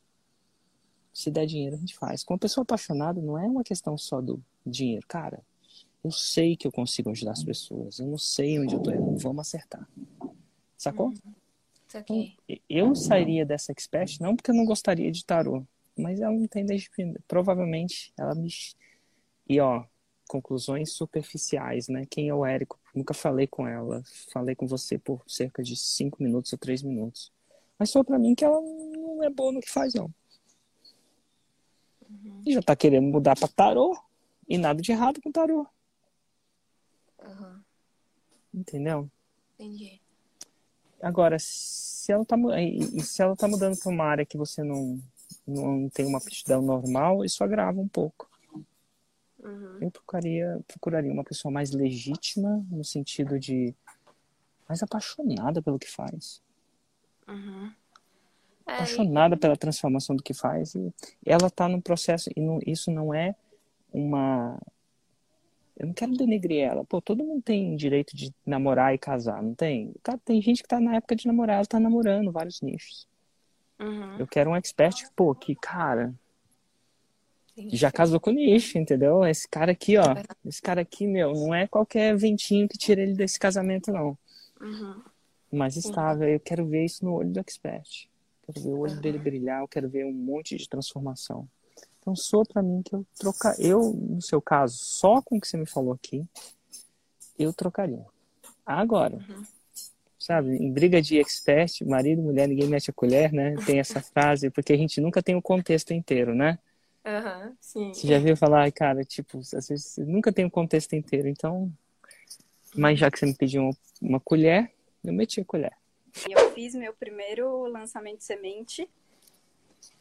Se 1.13 1.29
der 1.29 1.45
dinheiro, 1.45 1.75
a 1.75 1.79
gente 1.79 1.95
faz. 1.95 2.23
Com 2.23 2.33
uma 2.33 2.39
pessoa 2.39 2.63
apaixonada, 2.63 3.21
não 3.21 3.37
é 3.37 3.45
uma 3.45 3.63
questão 3.63 3.97
só 3.97 4.21
do 4.21 4.41
dinheiro. 4.65 5.05
Cara, 5.07 5.43
eu 6.03 6.11
sei 6.11 6.55
que 6.55 6.65
eu 6.65 6.71
consigo 6.71 7.09
ajudar 7.09 7.31
as 7.31 7.43
pessoas. 7.43 7.99
Eu 7.99 8.07
não 8.07 8.17
sei 8.17 8.59
onde 8.59 8.75
eu 8.75 8.79
tô 8.79 8.91
errando. 8.91 9.17
Vamos 9.17 9.41
acertar. 9.41 9.87
Sacou? 10.77 11.13
Então, 11.89 12.33
eu 12.69 12.93
sairia 12.95 13.45
dessa 13.45 13.71
expert 13.71 14.19
não 14.19 14.35
porque 14.35 14.51
eu 14.51 14.55
não 14.55 14.65
gostaria 14.65 15.11
de 15.11 15.25
tarô, 15.25 15.65
mas 15.97 16.19
ela 16.19 16.33
não 16.33 16.47
tem 16.47 16.65
disciplina. 16.65 17.19
Provavelmente 17.27 18.13
ela 18.17 18.35
me. 18.35 18.49
E 19.47 19.59
ó, 19.59 19.85
conclusões 20.27 20.91
superficiais, 20.91 21.87
né? 21.87 22.05
Quem 22.09 22.29
é 22.29 22.33
o 22.33 22.45
Érico? 22.45 22.79
Nunca 22.93 23.13
falei 23.13 23.47
com 23.47 23.67
ela. 23.67 24.03
Falei 24.31 24.55
com 24.55 24.67
você 24.67 24.97
por 24.97 25.23
cerca 25.27 25.63
de 25.63 25.75
cinco 25.75 26.21
minutos 26.21 26.51
ou 26.51 26.59
três 26.59 26.83
minutos. 26.83 27.31
Mas 27.79 27.89
só 27.89 28.03
para 28.03 28.19
mim 28.19 28.35
que 28.35 28.43
ela 28.43 28.59
não 28.61 29.23
é 29.23 29.29
boa 29.29 29.51
no 29.51 29.61
que 29.61 29.69
faz, 29.69 29.93
não. 29.93 30.13
Uhum. 32.09 32.41
E 32.45 32.53
já 32.53 32.61
tá 32.61 32.75
querendo 32.75 33.07
mudar 33.07 33.37
para 33.37 33.47
tarô. 33.47 33.97
E 34.49 34.57
nada 34.57 34.81
de 34.81 34.91
errado 34.91 35.21
com 35.21 35.31
tarô. 35.31 35.67
Uhum. 37.21 37.61
Entendeu? 38.53 39.09
Entendi. 39.55 40.01
Agora, 41.01 41.37
se 41.39 42.11
ela 42.11 42.25
tá, 42.25 42.35
e 42.59 43.01
se 43.01 43.21
ela 43.21 43.35
tá 43.35 43.47
mudando 43.47 43.77
para 43.77 43.91
uma 43.91 44.05
área 44.05 44.25
que 44.25 44.37
você 44.37 44.63
não, 44.63 44.99
não 45.45 45.89
tem 45.89 46.05
uma 46.05 46.17
aptidão 46.17 46.61
normal, 46.61 47.23
isso 47.23 47.43
agrava 47.43 47.79
um 47.79 47.87
pouco. 47.87 48.29
Uhum. 49.39 49.77
Eu 49.81 49.91
procuraria, 49.91 50.59
procuraria 50.67 51.11
uma 51.11 51.23
pessoa 51.23 51.51
mais 51.51 51.71
legítima, 51.71 52.65
no 52.69 52.83
sentido 52.83 53.39
de 53.39 53.73
mais 54.67 54.81
apaixonada 54.83 55.61
pelo 55.61 55.79
que 55.79 55.89
faz. 55.89 56.41
Uhum. 57.27 57.71
É, 58.65 58.73
apaixonada 58.73 59.35
e... 59.35 59.37
pela 59.37 59.55
transformação 59.55 60.15
do 60.15 60.23
que 60.23 60.33
faz. 60.33 60.75
E 60.75 60.91
ela 61.25 61.47
está 61.47 61.69
no 61.69 61.81
processo, 61.81 62.29
e 62.35 62.41
não, 62.41 62.59
isso 62.65 62.91
não 62.91 63.13
é 63.13 63.35
uma 63.93 64.59
eu 65.77 65.87
não 65.87 65.93
quero 65.93 66.13
denegrir 66.13 66.63
ela. 66.63 66.83
Pô, 66.83 66.99
todo 66.99 67.23
mundo 67.23 67.41
tem 67.41 67.75
direito 67.75 68.15
de 68.15 68.33
namorar 68.45 68.93
e 68.93 68.97
casar, 68.97 69.41
não 69.43 69.53
tem? 69.53 69.93
Cara, 70.01 70.19
tem 70.25 70.41
gente 70.41 70.63
que 70.63 70.67
tá 70.67 70.79
na 70.79 70.95
época 70.95 71.15
de 71.15 71.27
namorar, 71.27 71.57
ela 71.57 71.65
tá 71.65 71.79
namorando 71.79 72.31
vários 72.31 72.61
nichos. 72.61 73.07
Uhum. 73.79 74.17
Eu 74.17 74.27
quero 74.27 74.49
um 74.49 74.55
expert, 74.55 75.05
pô, 75.15 75.35
que, 75.35 75.55
cara, 75.55 76.13
já 77.67 77.91
casou 77.91 78.19
com 78.19 78.31
nicho, 78.31 78.79
entendeu? 78.79 79.23
Esse 79.23 79.47
cara 79.47 79.71
aqui, 79.71 79.97
ó, 79.97 80.15
esse 80.43 80.61
cara 80.61 80.81
aqui, 80.81 81.05
meu, 81.05 81.33
não 81.33 81.53
é 81.53 81.67
qualquer 81.67 82.15
ventinho 82.17 82.67
que 82.67 82.77
tira 82.77 83.01
ele 83.01 83.13
desse 83.13 83.39
casamento, 83.39 83.91
não. 83.91 84.17
Uhum. 84.59 85.01
Mais 85.51 85.75
estável. 85.75 86.27
Eu 86.27 86.39
quero 86.39 86.65
ver 86.65 86.85
isso 86.85 87.05
no 87.05 87.13
olho 87.13 87.29
do 87.29 87.39
expert. 87.39 88.09
Quero 88.43 88.61
ver 88.61 88.69
o 88.69 88.79
olho 88.79 88.95
uhum. 88.95 89.01
dele 89.01 89.19
brilhar, 89.19 89.61
eu 89.61 89.67
quero 89.67 89.87
ver 89.87 90.05
um 90.05 90.13
monte 90.13 90.57
de 90.57 90.67
transformação. 90.67 91.47
Então, 92.07 92.15
soa 92.15 92.45
para 92.45 92.63
mim 92.63 92.81
que 92.81 92.95
eu 92.95 93.05
trocar, 93.19 93.59
eu, 93.59 93.91
no 93.91 94.21
seu 94.21 94.41
caso, 94.41 94.77
só 94.77 95.21
com 95.21 95.35
o 95.35 95.41
que 95.41 95.47
você 95.47 95.57
me 95.57 95.65
falou 95.65 95.91
aqui, 95.91 96.25
eu 97.37 97.51
trocaria. 97.51 98.05
Agora, 98.65 99.17
uhum. 99.17 99.43
sabe, 100.17 100.55
em 100.55 100.71
briga 100.71 101.01
de 101.01 101.19
expert, 101.19 101.81
marido, 101.85 102.21
mulher, 102.21 102.47
ninguém 102.47 102.69
mete 102.69 102.89
a 102.89 102.93
colher, 102.93 103.33
né? 103.33 103.55
Tem 103.65 103.79
essa 103.79 103.99
frase, 104.13 104.49
porque 104.49 104.71
a 104.71 104.77
gente 104.77 105.01
nunca 105.01 105.21
tem 105.21 105.35
o 105.35 105.41
contexto 105.41 105.91
inteiro, 105.91 106.33
né? 106.33 106.57
Uhum, 107.05 107.53
sim. 107.59 107.93
Você 107.93 108.07
já 108.07 108.19
viu 108.19 108.37
falar, 108.37 108.71
cara, 108.71 109.03
tipo, 109.03 109.39
às 109.39 109.67
vezes 109.67 109.87
você 109.87 110.05
nunca 110.05 110.31
tem 110.31 110.45
o 110.45 110.51
contexto 110.51 110.93
inteiro, 110.93 111.27
então. 111.27 111.69
Mas 112.73 112.97
já 112.99 113.11
que 113.11 113.19
você 113.19 113.25
me 113.25 113.35
pediu 113.35 113.63
uma, 113.63 113.77
uma 114.01 114.19
colher, 114.21 114.71
eu 115.03 115.11
meti 115.11 115.41
a 115.41 115.45
colher. 115.45 115.73
Eu 116.29 116.53
fiz 116.53 116.73
meu 116.73 116.93
primeiro 116.93 117.65
lançamento 117.65 118.19
de 118.19 118.23
semente, 118.23 118.89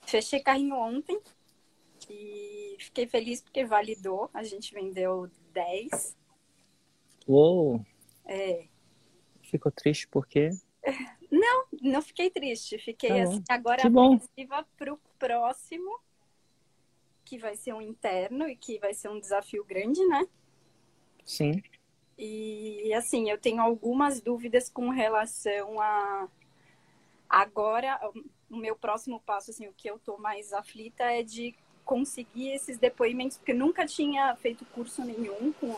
fechei 0.02 0.38
carrinho 0.38 0.76
ontem, 0.76 1.20
e 2.08 2.76
fiquei 2.78 3.06
feliz 3.06 3.40
porque 3.40 3.64
validou. 3.64 4.30
A 4.32 4.42
gente 4.42 4.72
vendeu 4.72 5.30
10. 5.52 6.16
Uou! 7.26 7.84
É. 8.24 8.66
Ficou 9.42 9.72
triste 9.72 10.08
porque? 10.08 10.50
Não, 11.28 11.66
não 11.82 12.00
fiquei 12.00 12.30
triste. 12.30 12.78
Fiquei 12.78 13.10
tá 13.10 13.22
assim, 13.24 13.42
agora 13.48 13.82
apreensiva 13.86 14.64
pro 14.76 14.96
próximo, 15.18 15.98
que 17.24 17.36
vai 17.36 17.56
ser 17.56 17.74
um 17.74 17.82
interno 17.82 18.48
e 18.48 18.56
que 18.56 18.78
vai 18.78 18.94
ser 18.94 19.08
um 19.08 19.18
desafio 19.18 19.64
grande, 19.64 20.06
né? 20.06 20.24
Sim. 21.24 21.60
E 22.16 22.92
assim, 22.94 23.28
eu 23.28 23.38
tenho 23.38 23.60
algumas 23.60 24.20
dúvidas 24.20 24.70
com 24.70 24.88
relação 24.88 25.80
a 25.80 26.28
agora 27.28 27.98
o 28.48 28.56
meu 28.56 28.76
próximo 28.76 29.20
passo, 29.20 29.50
assim, 29.50 29.66
o 29.66 29.72
que 29.72 29.90
eu 29.90 29.98
tô 29.98 30.16
mais 30.16 30.52
aflita 30.52 31.04
é 31.04 31.22
de 31.22 31.54
conseguir 31.86 32.50
esses 32.50 32.76
depoimentos, 32.76 33.38
porque 33.38 33.54
nunca 33.54 33.86
tinha 33.86 34.34
feito 34.36 34.66
curso 34.66 35.02
nenhum 35.02 35.52
com. 35.52 35.74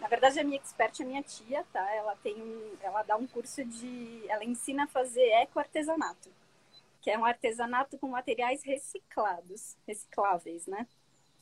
Na 0.00 0.08
verdade, 0.08 0.40
a 0.40 0.44
minha 0.44 0.56
expert 0.56 0.98
é 0.98 1.04
minha 1.04 1.22
tia, 1.22 1.62
tá? 1.70 1.94
Ela 1.94 2.16
tem 2.16 2.34
um, 2.40 2.72
ela 2.80 3.02
dá 3.02 3.16
um 3.16 3.26
curso 3.26 3.62
de, 3.62 4.24
ela 4.28 4.42
ensina 4.42 4.84
a 4.84 4.88
fazer 4.88 5.26
ecoartesanato, 5.42 6.30
que 7.02 7.10
é 7.10 7.18
um 7.18 7.24
artesanato 7.24 7.98
com 7.98 8.08
materiais 8.08 8.64
reciclados, 8.64 9.76
recicláveis, 9.86 10.66
né? 10.66 10.88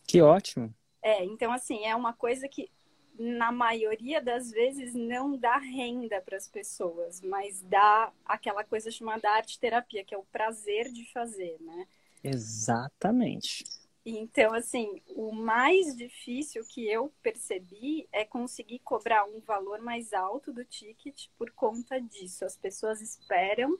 Que 0.04 0.20
ótimo. 0.20 0.74
É, 1.00 1.24
então 1.24 1.52
assim, 1.52 1.84
é 1.84 1.94
uma 1.94 2.12
coisa 2.12 2.48
que 2.48 2.68
na 3.16 3.52
maioria 3.52 4.20
das 4.20 4.50
vezes 4.50 4.92
não 4.92 5.36
dá 5.36 5.56
renda 5.58 6.20
para 6.20 6.36
as 6.36 6.48
pessoas, 6.48 7.20
mas 7.20 7.62
dá 7.62 8.12
aquela 8.24 8.64
coisa 8.64 8.90
chamada 8.90 9.30
arte 9.30 9.58
terapia, 9.58 10.04
que 10.04 10.14
é 10.14 10.18
o 10.18 10.24
prazer 10.24 10.90
de 10.92 11.10
fazer, 11.12 11.56
né? 11.60 11.86
Exatamente. 12.22 13.64
Então, 14.10 14.54
assim, 14.54 15.02
o 15.08 15.32
mais 15.32 15.94
difícil 15.94 16.64
que 16.64 16.88
eu 16.88 17.12
percebi 17.22 18.08
é 18.10 18.24
conseguir 18.24 18.78
cobrar 18.78 19.24
um 19.24 19.38
valor 19.40 19.80
mais 19.82 20.14
alto 20.14 20.50
do 20.50 20.64
ticket 20.64 21.26
por 21.36 21.50
conta 21.50 22.00
disso. 22.00 22.42
As 22.42 22.56
pessoas 22.56 23.02
esperam 23.02 23.78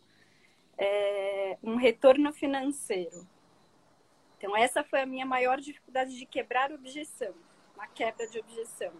é, 0.76 1.56
um 1.62 1.76
retorno 1.76 2.30
financeiro. 2.30 3.26
Então, 4.36 4.54
essa 4.54 4.84
foi 4.84 5.00
a 5.00 5.06
minha 5.06 5.24
maior 5.24 5.58
dificuldade 5.58 6.14
de 6.14 6.26
quebrar 6.26 6.70
objeção, 6.72 7.34
uma 7.74 7.86
quebra 7.86 8.28
de 8.28 8.38
objeção. 8.38 8.92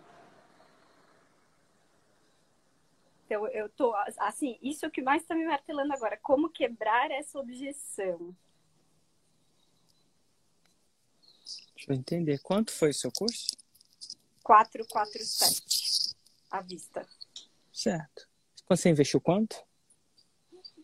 Então, 3.27 3.47
eu 3.49 3.69
tô, 3.69 3.95
assim, 4.17 4.59
isso 4.63 4.87
é 4.87 4.89
o 4.89 4.91
que 4.91 5.03
mais 5.03 5.21
está 5.21 5.35
me 5.35 5.45
martelando 5.45 5.93
agora, 5.93 6.17
como 6.17 6.49
quebrar 6.49 7.11
essa 7.11 7.39
objeção. 7.39 8.35
Deixa 11.79 11.93
eu 11.93 11.97
entender. 11.97 12.41
Quanto 12.41 12.73
foi 12.73 12.91
o 12.91 12.95
seu 12.95 13.13
curso? 13.13 13.57
447 14.43 16.17
à 16.51 16.61
vista. 16.61 17.07
Certo. 17.73 18.29
Você 18.69 18.89
investiu 18.89 19.21
quanto? 19.21 19.57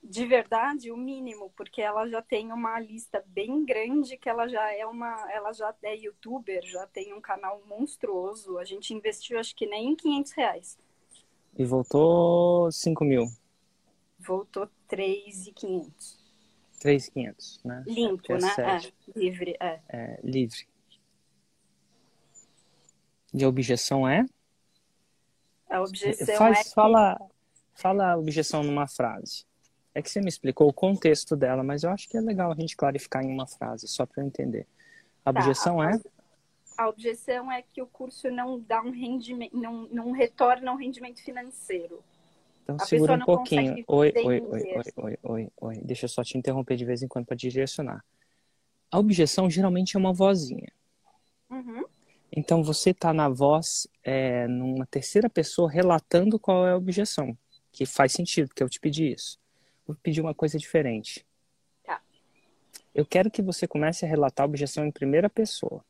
De 0.03 0.25
verdade, 0.27 0.93
o 0.93 0.97
mínimo, 0.97 1.51
porque 1.57 1.81
ela 1.83 2.07
já 2.07 2.23
tem 2.23 2.53
uma 2.53 2.79
lista 2.79 3.25
bem 3.27 3.65
grande, 3.65 4.17
que 4.17 4.29
ela 4.29 4.47
já 4.47 4.73
é 4.73 4.87
uma, 4.87 5.33
ela 5.33 5.53
já 5.53 5.75
é 5.83 5.97
youtuber, 5.97 6.63
já 6.65 6.87
tem 6.87 7.13
um 7.13 7.21
canal 7.21 7.61
monstruoso. 7.67 8.59
A 8.59 8.65
gente 8.65 8.95
investiu 8.95 9.41
acho 9.41 9.57
que 9.57 9.67
nem 9.67 9.93
em 9.93 9.97
500 9.97 10.33
reais. 10.33 10.79
E 11.57 11.65
voltou 11.65 12.71
5 12.71 13.05
mil? 13.05 13.27
Voltou 14.19 14.69
3,500. 14.87 16.23
3,500, 16.81 17.61
né? 17.65 17.83
Limpo, 17.87 18.33
é 18.33 18.39
né? 18.39 18.55
É, 18.59 19.19
livre, 19.19 19.57
é. 19.59 19.81
é. 19.89 20.21
Livre. 20.23 20.69
E 23.35 23.43
a 23.43 23.49
objeção 23.49 24.09
é? 24.09 24.25
A 25.69 25.81
objeção 25.81 26.37
Faz, 26.37 26.61
é. 26.61 26.71
Fala, 26.71 27.21
fala 27.75 28.13
a 28.13 28.17
objeção 28.17 28.63
numa 28.63 28.87
frase. 28.87 29.45
É 29.93 30.01
que 30.01 30.09
você 30.09 30.21
me 30.21 30.29
explicou 30.29 30.69
o 30.69 30.73
contexto 30.73 31.37
dela, 31.37 31.65
mas 31.65 31.83
eu 31.83 31.91
acho 31.91 32.09
que 32.09 32.17
é 32.17 32.21
legal 32.21 32.53
a 32.53 32.55
gente 32.55 32.77
clarificar 32.77 33.25
em 33.25 33.33
uma 33.33 33.47
frase, 33.47 33.89
só 33.89 34.07
para 34.07 34.23
eu 34.23 34.27
entender. 34.27 34.67
A 35.25 35.33
tá, 35.33 35.41
objeção 35.41 35.81
a, 35.81 35.91
é? 35.91 36.01
A 36.79 36.89
objeção 36.89 37.51
é 37.51 37.63
que 37.63 37.83
o 37.83 37.87
curso 37.87 38.31
não 38.31 38.61
dá 38.61 38.81
um 38.83 38.91
rendimento, 38.91 39.57
não, 39.57 39.89
não 39.89 40.13
retorna 40.13 40.73
um 40.73 40.77
rendimento 40.77 41.23
financeiro. 41.23 42.03
Então 42.63 42.77
a 42.77 42.87
segura 42.87 43.15
um 43.15 43.21
pouquinho. 43.21 43.85
Oi, 43.87 44.13
oi, 44.17 44.25
oi, 44.25 44.41
oi, 44.43 44.83
oi, 44.97 45.19
oi, 45.23 45.53
oi. 45.61 45.81
Deixa 45.83 46.05
eu 46.05 46.09
só 46.09 46.23
te 46.23 46.39
interromper 46.39 46.77
de 46.77 46.85
vez 46.85 47.03
em 47.03 47.09
quando 47.09 47.27
para 47.27 47.37
direcionar. 47.37 48.05
A 48.91 48.99
objeção 48.99 49.51
geralmente 49.51 49.97
é 49.97 49.99
uma 49.99 50.13
vozinha. 50.13 50.73
Uhum. 51.51 51.85
Então 52.37 52.65
você 52.65 52.91
está 52.91 53.13
na 53.13 53.29
voz, 53.29 53.87
é, 54.03 54.49
numa 54.49 54.85
terceira 54.87 55.31
pessoa, 55.31 55.71
relatando 55.71 56.37
qual 56.37 56.67
é 56.67 56.73
a 56.73 56.77
objeção. 56.77 57.39
Que 57.71 57.87
faz 57.87 58.13
sentido, 58.13 58.53
que 58.53 58.63
eu 58.63 58.69
te 58.69 58.81
pedi 58.81 59.13
isso. 59.13 59.39
Vou 59.87 59.97
pedir 60.03 60.21
uma 60.21 60.35
coisa 60.35 60.59
diferente. 60.59 61.25
Tá. 61.85 62.03
Eu 62.93 63.07
quero 63.07 63.31
que 63.31 63.41
você 63.41 63.69
comece 63.69 64.05
a 64.05 64.09
relatar 64.09 64.45
a 64.45 64.49
objeção 64.49 64.85
em 64.85 64.91
primeira 64.91 65.31
pessoa. 65.31 65.85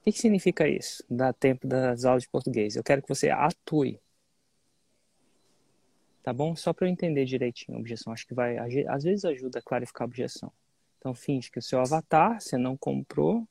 O 0.00 0.04
que, 0.04 0.12
que 0.12 0.18
significa 0.18 0.66
isso? 0.66 1.04
Dá 1.08 1.32
tempo 1.32 1.68
das 1.68 2.04
aulas 2.04 2.24
de 2.24 2.28
português. 2.28 2.74
Eu 2.74 2.82
quero 2.82 3.00
que 3.00 3.08
você 3.08 3.30
atue. 3.30 4.00
Tá 6.20 6.32
bom? 6.32 6.56
Só 6.56 6.72
para 6.72 6.88
eu 6.88 6.90
entender 6.90 7.24
direitinho 7.26 7.76
a 7.76 7.80
objeção. 7.80 8.12
Acho 8.12 8.26
que 8.26 8.34
vai, 8.34 8.56
às 8.88 9.04
vezes 9.04 9.24
ajuda 9.24 9.60
a 9.60 9.62
clarificar 9.62 10.02
a 10.02 10.06
objeção. 10.06 10.52
Então, 10.98 11.14
finge 11.14 11.48
que 11.48 11.60
o 11.60 11.62
seu 11.62 11.80
avatar, 11.80 12.40
você 12.40 12.58
não 12.58 12.76
comprou, 12.76 13.46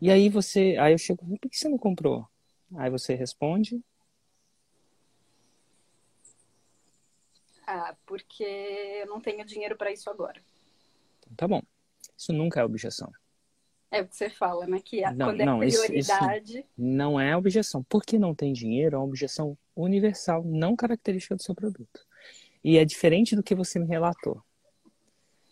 e 0.00 0.10
aí 0.10 0.28
você, 0.28 0.76
aí 0.78 0.92
eu 0.92 0.98
chego, 0.98 1.24
por 1.38 1.50
que 1.50 1.56
você 1.56 1.68
não 1.68 1.78
comprou? 1.78 2.26
Aí 2.76 2.90
você 2.90 3.14
responde. 3.14 3.82
Ah, 7.66 7.94
porque 8.06 8.44
eu 8.44 9.06
não 9.06 9.20
tenho 9.20 9.44
dinheiro 9.44 9.76
para 9.76 9.92
isso 9.92 10.08
agora. 10.08 10.40
Então, 11.20 11.34
tá 11.36 11.48
bom. 11.48 11.62
Isso 12.16 12.32
nunca 12.32 12.60
é 12.60 12.64
objeção. 12.64 13.12
É 13.90 14.02
o 14.02 14.08
que 14.08 14.16
você 14.16 14.28
fala, 14.28 14.66
né? 14.66 14.80
Que 14.84 15.02
a, 15.02 15.12
não, 15.12 15.26
quando 15.26 15.40
é 15.40 15.44
não, 15.44 15.58
prioridade. 15.58 16.52
Isso, 16.52 16.58
isso 16.60 16.68
não 16.76 17.18
é 17.18 17.36
objeção. 17.36 17.82
Porque 17.84 18.18
não 18.18 18.34
tem 18.34 18.52
dinheiro 18.52 18.96
é 18.96 18.98
uma 18.98 19.06
objeção 19.06 19.56
universal, 19.74 20.44
não 20.44 20.76
característica 20.76 21.34
do 21.34 21.42
seu 21.42 21.54
produto. 21.54 22.06
E 22.62 22.76
é 22.76 22.84
diferente 22.84 23.34
do 23.34 23.42
que 23.42 23.54
você 23.54 23.78
me 23.78 23.86
relatou. 23.86 24.42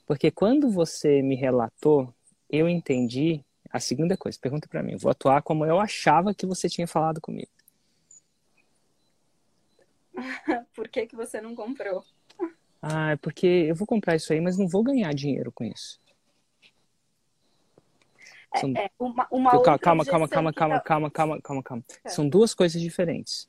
Porque 0.07 0.31
quando 0.31 0.71
você 0.71 1.23
me 1.23 1.35
relatou, 1.35 2.15
eu 2.49 2.69
entendi 2.69 3.45
a 3.77 3.81
segunda 3.81 4.17
coisa, 4.17 4.39
pergunta 4.41 4.69
para 4.69 4.83
mim. 4.83 4.97
Vou 4.97 5.11
atuar 5.11 5.43
como 5.43 5.65
eu 5.65 5.79
achava 5.79 6.35
que 6.35 6.47
você 6.47 6.69
tinha 6.69 6.87
falado 6.87 7.21
comigo. 7.21 7.51
Por 10.75 10.89
que, 10.89 11.07
que 11.07 11.17
você 11.17 11.41
não 11.41 11.55
comprou? 11.55 12.05
Ah, 12.81 13.13
é 13.13 13.17
porque 13.17 13.47
eu 13.47 13.75
vou 13.75 13.87
comprar 13.87 14.17
isso 14.17 14.33
aí, 14.33 14.41
mas 14.41 14.57
não 14.57 14.69
vou 14.69 14.83
ganhar 14.83 15.13
dinheiro 15.15 15.51
com 15.53 15.65
isso. 15.65 16.01
É, 18.55 18.59
São... 18.61 18.73
é 18.77 18.91
uma, 18.99 19.27
uma 19.31 19.51
calma, 19.51 19.57
outra 19.59 19.79
calma, 19.79 20.05
calma, 20.05 20.29
calma, 20.29 20.53
calma, 20.53 20.81
calma, 20.81 21.11
calma, 21.11 21.41
calma, 21.41 21.63
calma. 21.63 21.85
É. 22.05 22.09
São 22.09 22.29
duas 22.29 22.55
coisas 22.55 22.81
diferentes. 22.81 23.49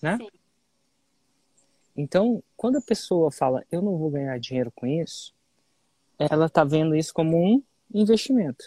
Né? 0.00 0.16
Sim. 0.16 0.28
Então, 1.96 2.42
quando 2.56 2.78
a 2.78 2.82
pessoa 2.82 3.30
fala, 3.30 3.64
eu 3.70 3.82
não 3.82 3.98
vou 3.98 4.10
ganhar 4.10 4.38
dinheiro 4.40 4.72
com 4.74 4.86
isso, 4.86 5.34
ela 6.18 6.48
tá 6.48 6.64
vendo 6.64 6.96
isso 6.96 7.12
como 7.12 7.36
um 7.36 7.62
investimento. 7.92 8.64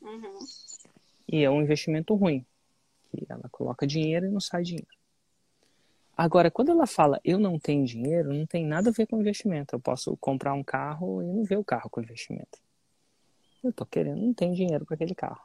Uhum. 0.00 0.38
E 1.30 1.42
é 1.42 1.50
um 1.50 1.62
investimento 1.62 2.14
ruim. 2.14 2.44
Que 3.10 3.26
ela 3.28 3.48
coloca 3.50 3.86
dinheiro 3.86 4.26
e 4.26 4.30
não 4.30 4.40
sai 4.40 4.62
dinheiro. 4.62 4.88
Agora, 6.16 6.50
quando 6.50 6.70
ela 6.70 6.86
fala 6.86 7.20
eu 7.24 7.38
não 7.38 7.58
tenho 7.58 7.84
dinheiro, 7.84 8.32
não 8.32 8.46
tem 8.46 8.64
nada 8.64 8.90
a 8.90 8.92
ver 8.92 9.06
com 9.06 9.20
investimento. 9.20 9.74
Eu 9.74 9.80
posso 9.80 10.16
comprar 10.18 10.54
um 10.54 10.62
carro 10.62 11.22
e 11.22 11.26
não 11.26 11.44
ver 11.44 11.58
o 11.58 11.64
carro 11.64 11.90
com 11.90 12.00
investimento. 12.00 12.58
Eu 13.62 13.72
tô 13.72 13.86
querendo, 13.86 14.20
não 14.20 14.34
tenho 14.34 14.54
dinheiro 14.54 14.84
para 14.84 14.94
aquele 14.94 15.14
carro. 15.14 15.42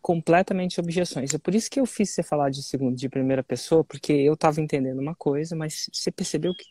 Completamente 0.00 0.80
objeções. 0.80 1.34
É 1.34 1.38
por 1.38 1.54
isso 1.54 1.70
que 1.70 1.78
eu 1.78 1.86
fiz 1.86 2.10
você 2.10 2.22
falar 2.22 2.50
de 2.50 2.62
segundo, 2.62 2.96
de 2.96 3.08
primeira 3.08 3.42
pessoa, 3.42 3.84
porque 3.84 4.12
eu 4.12 4.34
estava 4.34 4.60
entendendo 4.60 5.00
uma 5.00 5.14
coisa, 5.14 5.54
mas 5.54 5.90
você 5.92 6.10
percebeu 6.10 6.54
que, 6.54 6.64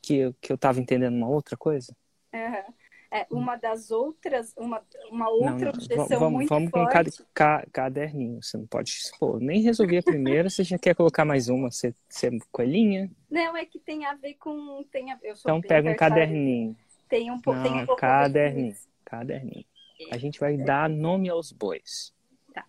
que, 0.00 0.14
eu, 0.16 0.34
que 0.40 0.52
eu 0.52 0.54
estava 0.54 0.80
entendendo 0.80 1.14
uma 1.14 1.28
outra 1.28 1.56
coisa? 1.56 1.94
Uhum 2.32 2.83
é, 3.14 3.26
uma 3.30 3.54
das 3.54 3.92
outras, 3.92 4.52
uma, 4.56 4.82
uma 5.08 5.30
outra 5.30 5.66
não, 5.66 5.68
objeção 5.68 6.18
vamos, 6.18 6.32
muito 6.32 6.48
vamos 6.48 6.70
forte. 6.70 6.94
Vamos 6.94 7.18
com 7.18 7.24
ca, 7.32 7.64
caderninho, 7.72 8.42
você 8.42 8.56
não 8.56 8.66
pode 8.66 8.90
expor. 8.90 9.38
Nem 9.38 9.62
resolvi 9.62 9.98
a 9.98 10.02
primeira, 10.02 10.50
você 10.50 10.64
já 10.64 10.76
quer 10.76 10.96
colocar 10.96 11.24
mais 11.24 11.48
uma, 11.48 11.70
você, 11.70 11.94
você 12.08 12.26
é 12.26 12.30
coelhinha? 12.50 13.08
Não, 13.30 13.56
é 13.56 13.64
que 13.64 13.78
tem 13.78 14.04
a 14.04 14.14
ver 14.14 14.34
com... 14.34 14.84
Tem 14.90 15.12
a, 15.12 15.18
eu 15.22 15.36
sou 15.36 15.48
então 15.48 15.60
pega 15.60 15.88
um 15.88 15.94
caderninho. 15.94 16.76
Tem 17.08 17.30
um, 17.30 17.40
não, 17.46 17.62
tem 17.62 17.82
um 17.82 17.86
pouco 17.86 18.00
caderninho, 18.00 18.74
caderninho. 19.04 19.64
A 20.10 20.18
gente 20.18 20.40
vai 20.40 20.56
dar 20.56 20.90
nome 20.90 21.28
aos 21.28 21.52
bois. 21.52 22.12
Tá. 22.52 22.66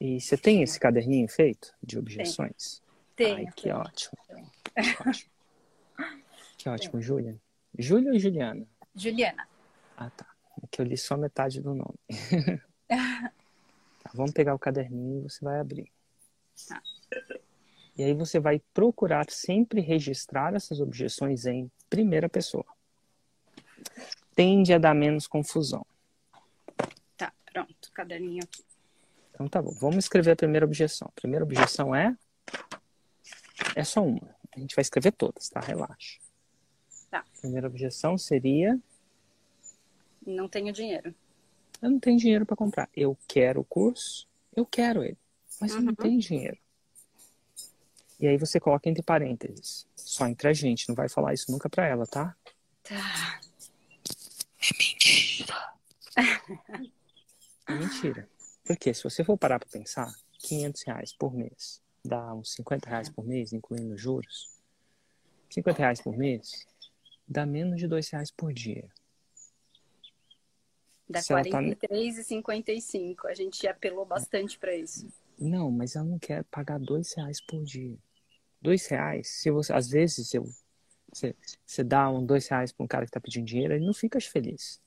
E 0.00 0.20
você 0.20 0.36
tem 0.36 0.62
esse 0.62 0.80
caderninho 0.80 1.28
feito 1.28 1.72
de 1.80 1.96
objeções? 1.96 2.82
Tem. 3.14 3.36
Ai, 3.36 3.46
que 3.54 3.70
ótimo. 3.70 4.18
Que 4.26 5.08
ótimo. 5.08 5.30
Que 6.58 6.68
ótimo, 6.68 7.00
Júlia. 7.00 7.40
Júlia 7.78 8.12
ou 8.12 8.18
Juliana? 8.18 8.66
Juliana. 8.94 9.46
Ah, 9.96 10.10
tá. 10.10 10.26
É 10.62 10.66
que 10.70 10.80
eu 10.80 10.84
li 10.84 10.96
só 10.96 11.16
metade 11.16 11.60
do 11.60 11.74
nome. 11.74 11.98
tá, 12.88 14.10
vamos 14.14 14.32
pegar 14.32 14.54
o 14.54 14.58
caderninho 14.58 15.20
e 15.20 15.30
você 15.30 15.44
vai 15.44 15.58
abrir. 15.58 15.90
Tá. 16.68 16.80
E 17.96 18.02
aí 18.02 18.14
você 18.14 18.40
vai 18.40 18.60
procurar 18.72 19.30
sempre 19.30 19.80
registrar 19.80 20.54
essas 20.54 20.80
objeções 20.80 21.46
em 21.46 21.70
primeira 21.88 22.28
pessoa. 22.28 22.66
Tende 24.34 24.72
a 24.72 24.78
dar 24.78 24.94
menos 24.94 25.26
confusão. 25.26 25.86
Tá, 27.16 27.32
pronto. 27.52 27.92
Caderninho 27.92 28.42
aqui. 28.42 28.64
Então 29.30 29.48
tá 29.48 29.62
bom. 29.62 29.72
Vamos 29.80 30.04
escrever 30.04 30.32
a 30.32 30.36
primeira 30.36 30.66
objeção. 30.66 31.08
A 31.08 31.20
primeira 31.20 31.44
objeção 31.44 31.94
é. 31.94 32.16
É 33.76 33.84
só 33.84 34.02
uma. 34.02 34.34
A 34.54 34.58
gente 34.58 34.74
vai 34.74 34.82
escrever 34.82 35.12
todas, 35.12 35.48
tá? 35.48 35.60
Relaxa. 35.60 36.20
Tá. 37.14 37.20
A 37.20 37.40
primeira 37.42 37.68
objeção 37.68 38.18
seria. 38.18 38.76
Não 40.26 40.48
tenho 40.48 40.72
dinheiro. 40.72 41.14
Eu 41.80 41.90
não 41.90 42.00
tenho 42.00 42.18
dinheiro 42.18 42.44
para 42.44 42.56
comprar. 42.56 42.90
Eu 42.92 43.16
quero 43.28 43.60
o 43.60 43.64
curso, 43.64 44.26
eu 44.56 44.66
quero 44.66 45.04
ele, 45.04 45.16
mas 45.60 45.70
uhum. 45.70 45.78
eu 45.78 45.82
não 45.84 45.90
uhum. 45.90 45.94
tenho 45.94 46.18
dinheiro. 46.18 46.58
E 48.18 48.26
aí 48.26 48.36
você 48.36 48.58
coloca 48.58 48.88
entre 48.88 49.00
parênteses. 49.00 49.86
Só 49.94 50.26
entre 50.26 50.48
a 50.48 50.52
gente, 50.52 50.88
não 50.88 50.96
vai 50.96 51.08
falar 51.08 51.32
isso 51.32 51.52
nunca 51.52 51.68
pra 51.68 51.86
ela, 51.86 52.04
tá? 52.04 52.36
Tá. 52.82 53.40
É 54.58 54.74
mentira. 54.76 55.72
é 57.68 57.74
mentira. 57.74 58.28
Porque 58.64 58.92
se 58.92 59.04
você 59.04 59.22
for 59.22 59.38
parar 59.38 59.60
pra 59.60 59.68
pensar, 59.68 60.12
500 60.40 60.82
reais 60.82 61.12
por 61.12 61.32
mês 61.32 61.80
dá 62.04 62.34
uns 62.34 62.54
50 62.54 62.90
reais 62.90 63.08
por 63.08 63.24
mês, 63.24 63.52
incluindo 63.52 63.96
juros. 63.96 64.52
50 65.48 65.78
reais 65.78 66.00
por 66.00 66.16
mês 66.16 66.66
dá 67.26 67.46
menos 67.46 67.78
de 67.78 67.88
dois 67.88 68.08
reais 68.08 68.30
por 68.30 68.52
dia. 68.52 68.88
Dá 71.08 71.20
R$ 71.20 71.26
43,55. 71.26 73.16
Tá... 73.16 73.28
A 73.28 73.34
gente 73.34 73.66
apelou 73.66 74.04
bastante 74.06 74.58
para 74.58 74.74
isso. 74.74 75.06
Não, 75.38 75.70
mas 75.70 75.96
ela 75.96 76.06
não 76.06 76.18
quer 76.18 76.44
pagar 76.44 76.78
dois 76.78 77.12
reais 77.14 77.40
por 77.40 77.62
dia. 77.64 77.96
Dois 78.60 78.86
reais, 78.86 79.28
se 79.28 79.50
você, 79.50 79.72
às 79.72 79.88
vezes 79.88 80.32
eu, 80.32 80.48
você, 81.12 81.34
você 81.66 81.84
dá 81.84 82.10
um 82.10 82.24
dois 82.24 82.48
reais 82.48 82.72
para 82.72 82.84
um 82.84 82.86
cara 82.86 83.04
que 83.04 83.10
está 83.10 83.20
pedindo 83.20 83.44
dinheiro, 83.44 83.74
ele 83.74 83.84
não 83.84 83.92
fica 83.92 84.18
feliz, 84.20 84.80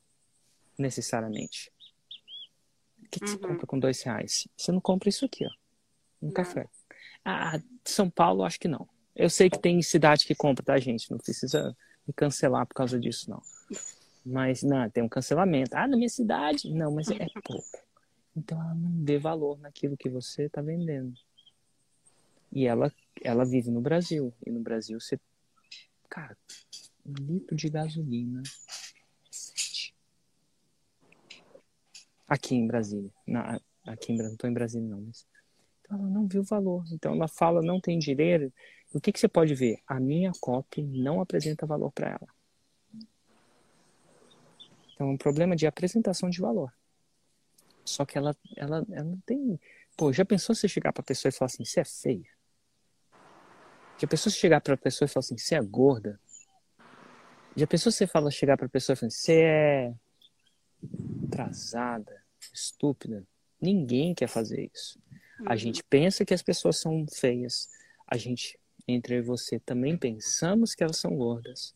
necessariamente. 0.77 1.71
O 2.97 3.09
que, 3.09 3.19
que 3.19 3.25
uhum. 3.25 3.31
você 3.33 3.37
compra 3.37 3.67
com 3.67 3.77
dois 3.77 4.01
reais? 4.01 4.47
Você 4.57 4.71
não 4.71 4.81
compra 4.81 5.09
isso 5.09 5.25
aqui, 5.25 5.45
ó, 5.45 5.49
um 6.21 6.27
não. 6.27 6.33
café. 6.33 6.67
Ah, 7.23 7.61
São 7.83 8.09
Paulo, 8.09 8.43
acho 8.43 8.59
que 8.59 8.67
não. 8.67 8.89
Eu 9.15 9.29
sei 9.29 9.49
que 9.49 9.59
tem 9.59 9.79
cidade 9.81 10.25
que 10.25 10.33
compra, 10.33 10.63
tá, 10.63 10.77
gente? 10.79 11.11
Não 11.11 11.17
precisa 11.17 11.75
me 12.07 12.13
cancelar 12.13 12.65
por 12.65 12.73
causa 12.73 12.99
disso, 12.99 13.29
não. 13.29 13.41
Mas, 14.25 14.63
não, 14.63 14.89
tem 14.89 15.03
um 15.03 15.09
cancelamento. 15.09 15.75
Ah, 15.75 15.87
na 15.87 15.95
minha 15.95 16.09
cidade? 16.09 16.71
Não, 16.73 16.91
mas 16.91 17.09
é 17.09 17.25
pouco. 17.43 17.63
Então 18.35 18.61
ela 18.61 18.75
não 18.75 19.03
vê 19.03 19.17
valor 19.17 19.57
naquilo 19.59 19.97
que 19.97 20.09
você 20.09 20.43
está 20.43 20.61
vendendo. 20.61 21.13
E 22.51 22.65
ela, 22.67 22.93
ela 23.23 23.43
vive 23.43 23.71
no 23.71 23.81
Brasil. 23.81 24.33
E 24.45 24.51
no 24.51 24.59
Brasil 24.59 24.99
você. 24.99 25.19
Cara, 26.09 26.37
um 27.05 27.13
litro 27.13 27.55
de 27.55 27.69
gasolina. 27.69 28.43
Aqui 32.27 32.55
em 32.55 32.67
Brasília. 32.67 33.11
Na, 33.25 33.59
aqui 33.85 34.11
em 34.11 34.17
Brasília. 34.17 34.23
Não 34.27 34.33
estou 34.33 34.49
em 34.49 34.53
Brasília, 34.53 34.87
não. 34.87 35.01
Mas... 35.01 35.25
Então 35.81 35.97
ela 35.97 36.09
não 36.09 36.27
viu 36.27 36.43
valor. 36.43 36.83
Então 36.91 37.15
ela 37.15 37.27
fala, 37.27 37.61
não 37.61 37.79
tem 37.79 37.97
dinheiro. 37.97 38.53
O 38.93 39.01
que, 39.01 39.11
que 39.11 39.19
você 39.19 39.27
pode 39.27 39.53
ver? 39.53 39.79
A 39.85 39.99
minha 39.99 40.31
copy 40.39 40.81
não 40.81 41.21
apresenta 41.21 41.65
valor 41.65 41.91
para 41.91 42.09
ela. 42.09 42.27
Então 44.93 45.09
é 45.09 45.11
um 45.11 45.17
problema 45.17 45.55
de 45.55 45.67
apresentação 45.67 46.29
de 46.29 46.41
valor. 46.41 46.73
Só 47.85 48.05
que 48.05 48.17
ela, 48.17 48.35
ela, 48.55 48.85
ela 48.89 49.03
não 49.03 49.19
tem. 49.19 49.59
Pô, 49.95 50.11
já 50.11 50.25
pensou 50.25 50.55
você 50.55 50.67
chegar 50.67 50.91
pra 50.91 51.03
pessoa 51.03 51.29
e 51.29 51.31
falar 51.31 51.47
assim, 51.47 51.63
você 51.63 51.81
é 51.81 51.85
feia? 51.85 52.29
Já 53.97 54.07
pensou 54.07 54.31
você 54.31 54.37
chegar 54.37 54.61
pra 54.61 54.75
pessoa 54.75 55.05
e 55.05 55.09
falar 55.09 55.21
assim, 55.21 55.37
você 55.37 55.55
é 55.55 55.61
gorda? 55.61 56.19
Já 57.55 57.65
pensou 57.65 57.91
você 57.91 58.05
fala, 58.05 58.29
chegar 58.29 58.57
pra 58.57 58.69
pessoa 58.69 58.93
e 58.93 58.97
falar 58.97 59.07
assim, 59.07 59.17
você 59.17 59.41
é 59.41 59.93
atrasada, 61.27 62.23
estúpida? 62.53 63.25
Ninguém 63.59 64.13
quer 64.13 64.27
fazer 64.27 64.69
isso. 64.73 64.99
A 65.45 65.51
uhum. 65.51 65.57
gente 65.57 65.83
pensa 65.83 66.25
que 66.25 66.33
as 66.33 66.41
pessoas 66.41 66.77
são 66.77 67.05
feias. 67.11 67.69
A 68.05 68.17
gente, 68.17 68.59
entre 68.87 69.21
você, 69.21 69.59
também 69.59 69.97
pensamos 69.97 70.73
que 70.73 70.83
elas 70.83 70.97
são 70.97 71.15
gordas. 71.15 71.75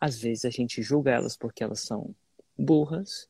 Às 0.00 0.18
vezes 0.18 0.44
a 0.44 0.50
gente 0.50 0.82
julga 0.82 1.10
elas 1.10 1.36
porque 1.36 1.62
elas 1.62 1.80
são 1.80 2.14
burras 2.56 3.28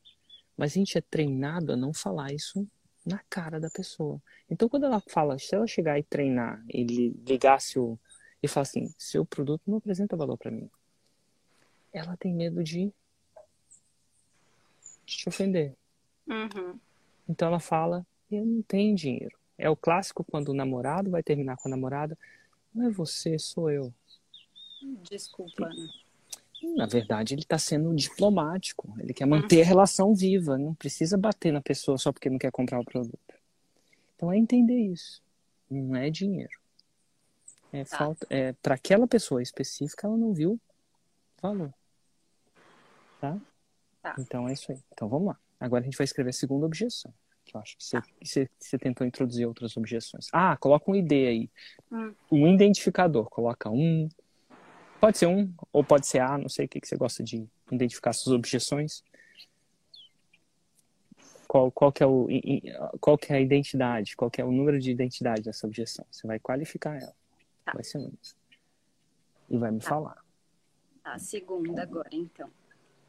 mas 0.58 0.72
a 0.72 0.74
gente 0.74 0.98
é 0.98 1.00
treinado 1.00 1.72
a 1.72 1.76
não 1.76 1.94
falar 1.94 2.32
isso 2.32 2.66
na 3.06 3.20
cara 3.30 3.60
da 3.60 3.70
pessoa. 3.70 4.20
Então, 4.50 4.68
quando 4.68 4.84
ela 4.84 5.00
fala, 5.00 5.38
se 5.38 5.54
ela 5.54 5.68
chegar 5.68 5.96
e 6.00 6.02
treinar, 6.02 6.60
ele 6.68 7.16
ligasse 7.24 7.78
o. 7.78 7.96
e 8.42 8.48
falar 8.48 8.62
assim: 8.62 8.92
seu 8.98 9.24
produto 9.24 9.62
não 9.68 9.78
apresenta 9.78 10.16
valor 10.16 10.36
para 10.36 10.50
mim. 10.50 10.68
Ela 11.92 12.16
tem 12.16 12.34
medo 12.34 12.62
de, 12.64 12.92
de 15.06 15.16
te 15.16 15.28
ofender. 15.28 15.76
Uhum. 16.26 16.76
Então, 17.28 17.46
ela 17.46 17.60
fala: 17.60 18.04
eu 18.28 18.44
não 18.44 18.60
tenho 18.62 18.96
dinheiro. 18.96 19.38
É 19.56 19.70
o 19.70 19.76
clássico 19.76 20.24
quando 20.24 20.48
o 20.48 20.54
namorado 20.54 21.08
vai 21.08 21.22
terminar 21.22 21.56
com 21.56 21.68
a 21.68 21.70
namorada: 21.70 22.18
não 22.78 22.86
é 22.86 22.90
você, 22.90 23.38
sou 23.38 23.70
eu. 23.70 23.92
Desculpa, 25.10 25.68
né? 25.68 25.88
Na 26.76 26.86
verdade, 26.86 27.34
ele 27.34 27.42
está 27.42 27.58
sendo 27.58 27.94
diplomático. 27.94 28.92
Ele 28.98 29.12
quer 29.12 29.26
manter 29.26 29.62
a 29.62 29.64
relação 29.64 30.14
viva. 30.14 30.56
Não 30.56 30.74
precisa 30.74 31.16
bater 31.16 31.52
na 31.52 31.60
pessoa 31.60 31.98
só 31.98 32.12
porque 32.12 32.30
não 32.30 32.38
quer 32.38 32.50
comprar 32.50 32.80
o 32.80 32.84
produto. 32.84 33.18
Então 34.16 34.32
é 34.32 34.38
entender 34.38 34.78
isso. 34.78 35.22
Não 35.70 35.94
é 35.94 36.10
dinheiro. 36.10 36.58
É 37.72 37.84
tá. 37.84 37.98
falta. 37.98 38.26
É 38.30 38.52
para 38.54 38.74
aquela 38.74 39.06
pessoa 39.06 39.42
específica, 39.42 40.06
ela 40.06 40.16
não 40.16 40.32
viu 40.32 40.58
valor. 41.40 41.72
Tá? 43.20 43.38
tá? 44.02 44.16
Então 44.18 44.48
é 44.48 44.52
isso 44.52 44.72
aí. 44.72 44.78
Então 44.92 45.08
vamos 45.08 45.28
lá. 45.28 45.38
Agora 45.60 45.82
a 45.82 45.84
gente 45.84 45.96
vai 45.96 46.04
escrever 46.04 46.30
a 46.30 46.32
segunda 46.32 46.66
objeção. 46.66 47.12
Que 47.48 47.56
eu 47.56 47.60
acho 47.60 47.76
que 47.76 47.84
você, 47.84 48.00
tá. 48.00 48.06
você, 48.22 48.50
você 48.58 48.78
tentou 48.78 49.06
introduzir 49.06 49.46
outras 49.46 49.76
objeções. 49.76 50.26
Ah, 50.32 50.56
coloca 50.56 50.90
um 50.90 50.94
ID 50.94 51.12
aí. 51.12 51.50
Hum. 51.90 52.14
Um 52.30 52.54
identificador. 52.54 53.30
Coloca 53.30 53.70
um, 53.70 54.08
Pode 55.00 55.16
ser 55.16 55.26
um, 55.26 55.52
ou 55.72 55.84
pode 55.84 56.06
ser 56.06 56.20
A, 56.20 56.36
não 56.36 56.48
sei 56.48 56.66
o 56.66 56.68
que, 56.68 56.80
que 56.80 56.88
você 56.88 56.96
gosta 56.96 57.22
de 57.22 57.48
identificar 57.70 58.12
suas 58.12 58.34
objeções. 58.34 59.04
Qual, 61.46 61.70
qual, 61.70 61.92
que 61.92 62.02
é 62.02 62.06
o, 62.06 62.28
qual 63.00 63.16
que 63.16 63.32
é 63.32 63.36
a 63.36 63.40
identidade, 63.40 64.16
qual 64.16 64.30
que 64.30 64.40
é 64.40 64.44
o 64.44 64.50
número 64.50 64.78
de 64.78 64.90
identidade 64.90 65.42
dessa 65.42 65.66
objeção. 65.66 66.04
Você 66.10 66.26
vai 66.26 66.38
qualificar 66.38 67.00
ela. 67.00 67.14
Tá. 67.64 67.72
Vai 67.72 67.84
ser 67.84 67.98
um. 67.98 68.12
E 69.48 69.56
vai 69.56 69.70
me 69.70 69.78
tá. 69.78 69.88
falar. 69.88 70.22
A 71.04 71.18
segunda 71.18 71.82
agora, 71.82 72.08
então. 72.12 72.50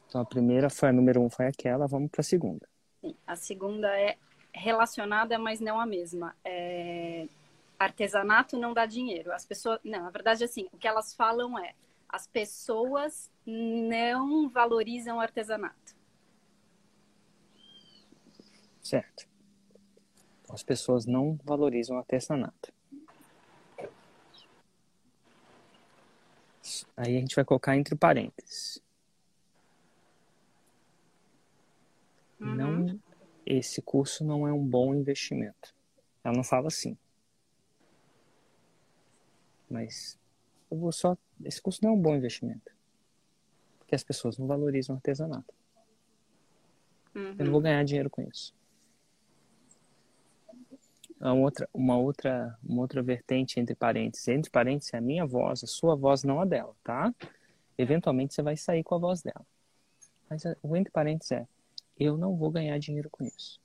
Então, 0.08 0.21
a 0.21 0.25
primeira 0.25 0.69
foi 0.69 0.89
a 0.89 0.93
número 0.93 1.21
um, 1.21 1.30
foi 1.30 1.47
aquela. 1.47 1.86
Vamos 1.88 2.10
para 2.12 2.21
a 2.21 2.23
segunda. 2.23 2.69
Sim, 3.02 3.15
a 3.28 3.36
segunda 3.36 3.99
é 3.99 4.15
relacionada, 4.53 5.38
mas 5.38 5.59
não 5.59 5.79
a 5.79 5.85
mesma. 5.85 6.35
É 6.43 7.27
artesanato 7.79 8.57
não 8.57 8.73
dá 8.73 8.85
dinheiro. 8.85 9.31
As 9.31 9.45
pessoas, 9.45 9.79
não, 9.83 10.03
na 10.03 10.09
verdade 10.09 10.43
assim, 10.43 10.67
o 10.73 10.77
que 10.77 10.88
elas 10.88 11.13
falam 11.13 11.57
é 11.57 11.73
as 12.09 12.27
pessoas 12.27 13.31
não 13.45 14.49
valorizam 14.49 15.17
o 15.17 15.21
artesanato. 15.21 15.95
Certo. 18.81 19.27
As 20.49 20.63
pessoas 20.63 21.05
não 21.05 21.39
valorizam 21.45 21.95
o 21.95 21.99
artesanato. 21.99 22.73
Aí 26.97 27.15
a 27.15 27.19
gente 27.19 27.35
vai 27.35 27.45
colocar 27.45 27.77
entre 27.77 27.95
parênteses. 27.95 28.81
Uhum. 32.39 32.55
Não, 32.55 32.99
esse 33.49 33.81
curso 33.81 34.23
não 34.23 34.47
é 34.47 34.53
um 34.53 34.63
bom 34.63 34.93
investimento. 34.93 35.73
Ela 36.23 36.35
não 36.35 36.43
fala 36.43 36.67
assim. 36.67 36.95
Mas 39.67 40.19
eu 40.69 40.77
vou 40.77 40.91
só. 40.91 41.17
Esse 41.43 41.59
curso 41.59 41.83
não 41.83 41.91
é 41.91 41.93
um 41.93 41.99
bom 41.99 42.15
investimento. 42.15 42.71
Porque 43.79 43.95
as 43.95 44.03
pessoas 44.03 44.38
não 44.38 44.45
valorizam 44.45 44.95
o 44.95 44.97
artesanato. 44.97 45.51
Uhum. 47.15 47.35
Eu 47.39 47.45
não 47.45 47.51
vou 47.51 47.62
ganhar 47.62 47.83
dinheiro 47.83 48.09
com 48.09 48.21
isso. 48.21 48.53
Uma 51.19 51.33
outra, 51.33 51.69
uma 51.73 51.97
outra, 51.97 52.57
uma 52.63 52.81
outra 52.81 53.01
vertente 53.01 53.59
entre 53.59 53.75
parênteses. 53.75 54.27
Entre 54.27 54.51
parênteses 54.51 54.93
é 54.93 54.97
a 54.97 55.01
minha 55.01 55.25
voz, 55.25 55.63
a 55.63 55.67
sua 55.67 55.95
voz, 55.95 56.23
não 56.23 56.39
a 56.39 56.45
dela, 56.45 56.73
tá? 56.83 57.13
Eventualmente 57.77 58.33
você 58.33 58.43
vai 58.43 58.55
sair 58.55 58.83
com 58.83 58.95
a 58.95 58.99
voz 58.99 59.21
dela. 59.21 59.45
Mas 60.29 60.43
o 60.62 60.75
entre 60.77 60.91
parênteses 60.91 61.31
é: 61.31 61.47
eu 61.99 62.17
não 62.17 62.35
vou 62.35 62.49
ganhar 62.49 62.77
dinheiro 62.79 63.09
com 63.09 63.23
isso. 63.23 63.59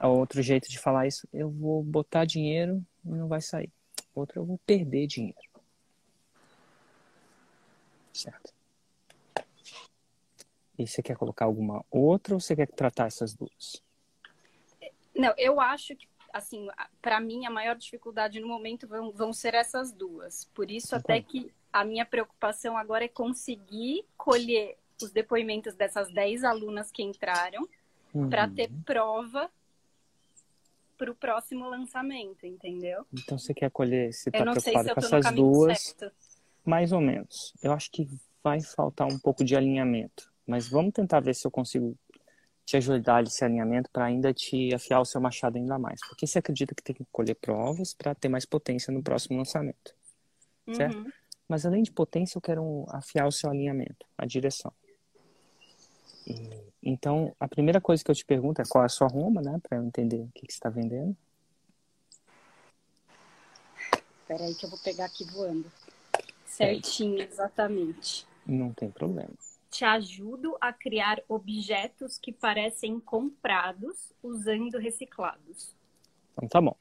Outro 0.00 0.42
jeito 0.42 0.68
de 0.68 0.78
falar 0.78 1.06
isso, 1.06 1.28
eu 1.32 1.50
vou 1.50 1.82
botar 1.82 2.24
dinheiro 2.24 2.84
e 3.04 3.10
não 3.10 3.28
vai 3.28 3.40
sair 3.40 3.70
outra 4.14 4.38
eu 4.38 4.44
vou 4.44 4.58
perder 4.58 5.06
dinheiro. 5.06 5.38
Certo? 8.12 8.52
E 10.78 10.86
você 10.86 11.02
quer 11.02 11.16
colocar 11.16 11.44
alguma 11.44 11.84
outra 11.90 12.34
ou 12.34 12.40
você 12.40 12.56
quer 12.56 12.66
tratar 12.66 13.06
essas 13.06 13.34
duas? 13.34 13.82
Não, 15.14 15.34
eu 15.36 15.60
acho 15.60 15.94
que, 15.94 16.08
assim, 16.32 16.68
para 17.02 17.20
mim 17.20 17.44
a 17.44 17.50
maior 17.50 17.76
dificuldade 17.76 18.40
no 18.40 18.48
momento 18.48 18.86
vão, 18.88 19.12
vão 19.12 19.32
ser 19.32 19.54
essas 19.54 19.92
duas. 19.92 20.46
Por 20.54 20.70
isso, 20.70 20.96
então, 20.96 20.98
até 20.98 21.20
que 21.20 21.52
a 21.72 21.84
minha 21.84 22.06
preocupação 22.06 22.76
agora 22.76 23.04
é 23.04 23.08
conseguir 23.08 24.06
colher 24.16 24.78
os 25.02 25.10
depoimentos 25.10 25.74
dessas 25.74 26.12
10 26.12 26.44
alunas 26.44 26.90
que 26.90 27.02
entraram 27.02 27.68
uhum. 28.14 28.28
para 28.28 28.48
ter 28.48 28.70
prova 28.84 29.50
para 30.96 31.10
o 31.10 31.14
próximo 31.14 31.66
lançamento, 31.66 32.44
entendeu? 32.46 33.06
Então 33.12 33.38
você 33.38 33.54
quer 33.54 33.70
colher, 33.70 34.12
você 34.12 34.28
está 34.28 34.42
preocupado 34.42 34.88
se 34.88 34.94
com 34.94 35.16
essas 35.16 35.34
duas, 35.34 35.80
certo. 35.80 36.14
mais 36.64 36.92
ou 36.92 37.00
menos. 37.00 37.54
Eu 37.62 37.72
acho 37.72 37.90
que 37.90 38.06
vai 38.44 38.60
faltar 38.60 39.08
um 39.08 39.18
pouco 39.18 39.42
de 39.42 39.56
alinhamento, 39.56 40.30
mas 40.46 40.68
vamos 40.68 40.92
tentar 40.92 41.20
ver 41.20 41.34
se 41.34 41.46
eu 41.46 41.50
consigo 41.50 41.96
te 42.66 42.76
ajudar 42.76 43.22
nesse 43.22 43.42
alinhamento 43.44 43.90
para 43.90 44.04
ainda 44.04 44.32
te 44.32 44.72
afiar 44.74 45.00
o 45.00 45.04
seu 45.04 45.20
machado 45.20 45.56
ainda 45.56 45.78
mais, 45.78 46.00
porque 46.06 46.26
você 46.26 46.38
acredita 46.38 46.74
que 46.74 46.82
tem 46.82 46.94
que 46.94 47.04
colher 47.10 47.34
provas 47.34 47.94
para 47.94 48.14
ter 48.14 48.28
mais 48.28 48.44
potência 48.44 48.92
no 48.92 49.02
próximo 49.02 49.38
lançamento, 49.38 49.94
certo? 50.72 50.98
Uhum. 50.98 51.10
Mas 51.48 51.66
além 51.66 51.82
de 51.82 51.90
potência, 51.90 52.36
eu 52.38 52.42
quero 52.42 52.84
afiar 52.90 53.26
o 53.26 53.32
seu 53.32 53.50
alinhamento, 53.50 54.06
a 54.16 54.24
direção. 54.24 54.72
Então, 56.82 57.34
a 57.38 57.46
primeira 57.46 57.80
coisa 57.80 58.02
que 58.02 58.10
eu 58.10 58.14
te 58.14 58.24
pergunto 58.24 58.62
é 58.62 58.64
qual 58.68 58.82
é 58.82 58.86
a 58.86 58.88
sua 58.88 59.06
Roma, 59.06 59.42
né? 59.42 59.60
Para 59.62 59.78
eu 59.78 59.84
entender 59.84 60.20
o 60.20 60.30
que, 60.34 60.46
que 60.46 60.52
você 60.52 60.56
está 60.56 60.70
vendendo. 60.70 61.16
Espera 64.22 64.44
aí 64.44 64.54
que 64.54 64.64
eu 64.64 64.70
vou 64.70 64.78
pegar 64.78 65.06
aqui 65.06 65.24
voando. 65.24 65.70
Certinho, 66.46 67.20
é. 67.20 67.24
exatamente. 67.24 68.26
Não 68.46 68.72
tem 68.72 68.90
problema. 68.90 69.32
te 69.70 69.84
ajudo 69.84 70.56
a 70.60 70.72
criar 70.72 71.22
objetos 71.28 72.18
que 72.18 72.32
parecem 72.32 72.98
comprados 72.98 74.12
usando 74.22 74.78
reciclados. 74.78 75.74
Então 76.32 76.48
tá 76.48 76.60
bom. 76.60 76.76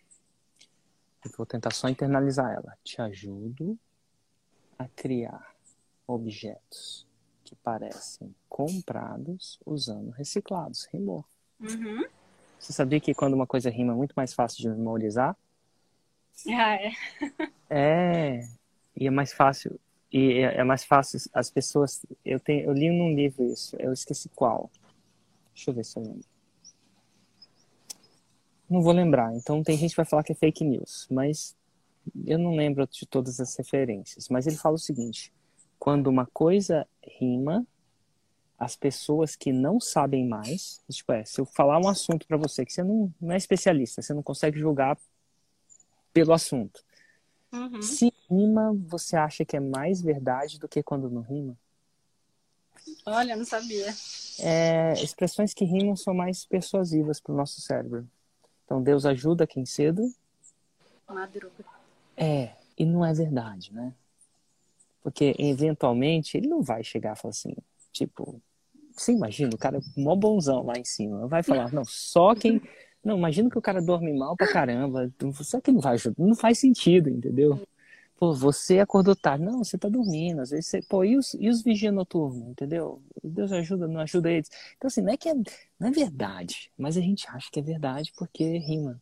Eu 1.26 1.32
vou 1.38 1.46
tentar 1.46 1.74
só 1.74 1.90
internalizar 1.90 2.52
ela. 2.52 2.78
Te 2.84 3.02
ajudo 3.02 3.78
a 4.78 4.88
criar 4.88 5.56
objetos 6.08 7.06
que 7.44 7.56
parecem 7.56 8.34
comprados 8.60 9.58
usando 9.66 10.10
reciclados. 10.10 10.86
Rimou. 10.92 11.24
Uhum. 11.62 12.06
Você 12.60 12.74
sabia 12.74 13.00
que 13.00 13.14
quando 13.14 13.34
uma 13.34 13.48
coisa 13.48 13.70
rima 13.70 13.94
é 13.94 13.96
muito 13.96 14.12
mais 14.18 14.34
fácil 14.34 14.62
de 14.62 14.68
memorizar? 14.68 15.34
Ah, 16.46 16.76
é. 16.76 16.92
É. 17.70 18.50
E 18.98 19.08
é 19.08 19.10
mais 19.10 19.32
fácil. 19.32 19.80
E 20.12 20.40
é, 20.40 20.58
é 20.58 20.64
mais 20.66 20.84
fácil 20.84 21.22
as 21.34 21.50
pessoas. 21.50 22.06
Eu, 22.26 22.38
tenho, 22.38 22.66
eu 22.66 22.74
li 22.74 22.90
num 22.90 23.16
livro 23.16 23.46
isso, 23.46 23.78
eu 23.80 23.94
esqueci 23.94 24.28
qual. 24.28 24.70
Deixa 25.56 25.72
eu 25.72 25.74
ver 25.74 25.86
se 25.86 25.98
eu 25.98 26.04
lembro. 26.04 26.28
Não 28.70 28.82
vou 28.82 28.92
lembrar. 28.92 29.34
Então 29.38 29.64
tem 29.64 29.78
gente 29.78 29.92
que 29.92 29.98
vai 29.98 30.06
falar 30.06 30.24
que 30.24 30.34
é 30.34 30.36
fake 30.36 30.66
news, 30.66 31.08
mas 31.10 31.56
eu 32.28 32.38
não 32.38 32.58
lembro 32.58 32.86
de 32.86 33.06
todas 33.06 33.40
as 33.40 33.56
referências. 33.56 34.28
Mas 34.28 34.48
ele 34.48 34.58
fala 34.58 34.76
o 34.76 34.80
seguinte: 34.80 35.32
quando 35.80 36.08
uma 36.08 36.26
coisa 36.26 36.86
rima, 37.02 37.66
as 38.60 38.76
pessoas 38.76 39.38
que 39.38 39.54
não 39.54 39.80
sabem 39.80 40.28
mais, 40.28 40.82
tipo, 40.92 41.14
é, 41.14 41.24
se 41.24 41.40
eu 41.40 41.46
falar 41.46 41.80
um 41.80 41.88
assunto 41.88 42.28
para 42.28 42.36
você 42.36 42.66
que 42.66 42.74
você 42.74 42.84
não, 42.84 43.14
não 43.20 43.32
é 43.32 43.38
especialista, 43.38 44.02
você 44.02 44.14
não 44.14 44.22
consegue 44.22 44.60
julgar 44.60 44.98
pelo 46.12 46.34
assunto. 46.34 46.84
Uhum. 47.54 47.82
Se 47.82 48.14
rima, 48.30 48.78
você 48.86 49.16
acha 49.16 49.46
que 49.46 49.56
é 49.56 49.60
mais 49.62 50.02
verdade 50.02 50.60
do 50.60 50.68
que 50.68 50.84
quando 50.84 51.10
não 51.10 51.22
rima? 51.22 51.58
Olha, 53.06 53.36
não 53.36 53.46
sabia. 53.46 53.88
É, 54.40 54.94
expressões 55.02 55.54
que 55.54 55.64
rimam 55.64 55.96
são 55.96 56.14
mais 56.14 56.46
persuasivas 56.46 57.20
para 57.22 57.34
o 57.34 57.38
nosso 57.38 57.62
cérebro. 57.62 58.08
Então, 58.66 58.84
Deus 58.84 59.06
ajuda 59.06 59.48
quem 59.48 59.66
cedo. 59.66 60.14
Madruga. 61.08 61.66
É, 62.16 62.52
e 62.78 62.86
não 62.86 63.06
é 63.06 63.14
verdade, 63.14 63.74
né? 63.74 63.94
Porque, 65.02 65.34
eventualmente, 65.40 66.38
ele 66.38 66.48
não 66.48 66.62
vai 66.62 66.84
chegar 66.84 67.16
e 67.16 67.20
falar 67.20 67.32
assim, 67.32 67.56
tipo, 67.92 68.42
você 69.00 69.12
imagina, 69.12 69.52
o 69.54 69.58
cara 69.58 69.78
é 69.78 69.82
mó 70.00 70.16
bonzão 70.16 70.66
lá 70.66 70.74
em 70.78 70.86
cima. 70.86 71.28
Vai 71.28 71.44
falar, 71.44 71.74
não, 71.74 71.84
só 71.86 72.36
quem. 72.36 72.62
Não, 73.02 73.18
imagina 73.18 73.50
que 73.50 73.58
o 73.58 73.62
cara 73.62 73.82
dorme 73.82 74.12
mal 74.12 74.36
pra 74.36 74.52
caramba. 74.52 75.10
Só 75.42 75.62
que 75.62 75.72
não 75.72 75.80
vai 75.80 75.94
ajudar. 75.94 76.22
Não 76.22 76.36
faz 76.36 76.60
sentido, 76.60 77.10
entendeu? 77.10 77.66
Pô, 78.18 78.34
você 78.34 78.80
acordou 78.80 79.16
tarde. 79.16 79.46
Não, 79.46 79.64
você 79.64 79.78
tá 79.78 79.88
dormindo. 79.88 80.42
Às 80.42 80.50
vezes 80.50 80.66
você. 80.66 80.82
Pô, 80.82 81.06
e 81.06 81.16
os, 81.16 81.34
e 81.36 81.48
os 81.48 81.64
vigia 81.64 81.94
noturnos, 81.94 82.50
entendeu? 82.50 83.02
Deus 83.24 83.54
ajuda, 83.54 83.88
não 83.88 84.02
ajuda 84.02 84.30
eles. 84.30 84.50
Então, 84.76 84.90
assim, 84.90 85.02
não 85.02 85.14
é 85.14 85.18
que 85.18 85.30
é, 85.30 85.34
não 85.34 85.88
é 85.88 85.92
verdade, 85.92 86.70
mas 86.78 86.98
a 86.98 87.02
gente 87.02 87.26
acha 87.30 87.50
que 87.50 87.62
é 87.62 87.64
verdade 87.64 88.12
porque 88.18 88.58
rima. 88.58 89.02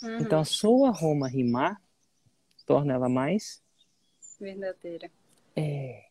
Uhum. 0.00 0.18
Então, 0.20 0.38
a 0.38 0.44
sua 0.44 0.90
Roma 0.90 1.26
rimar 1.26 1.82
torna 2.64 2.92
ela 2.92 3.08
mais. 3.08 3.60
Verdadeira. 4.38 5.10
É. 5.56 6.05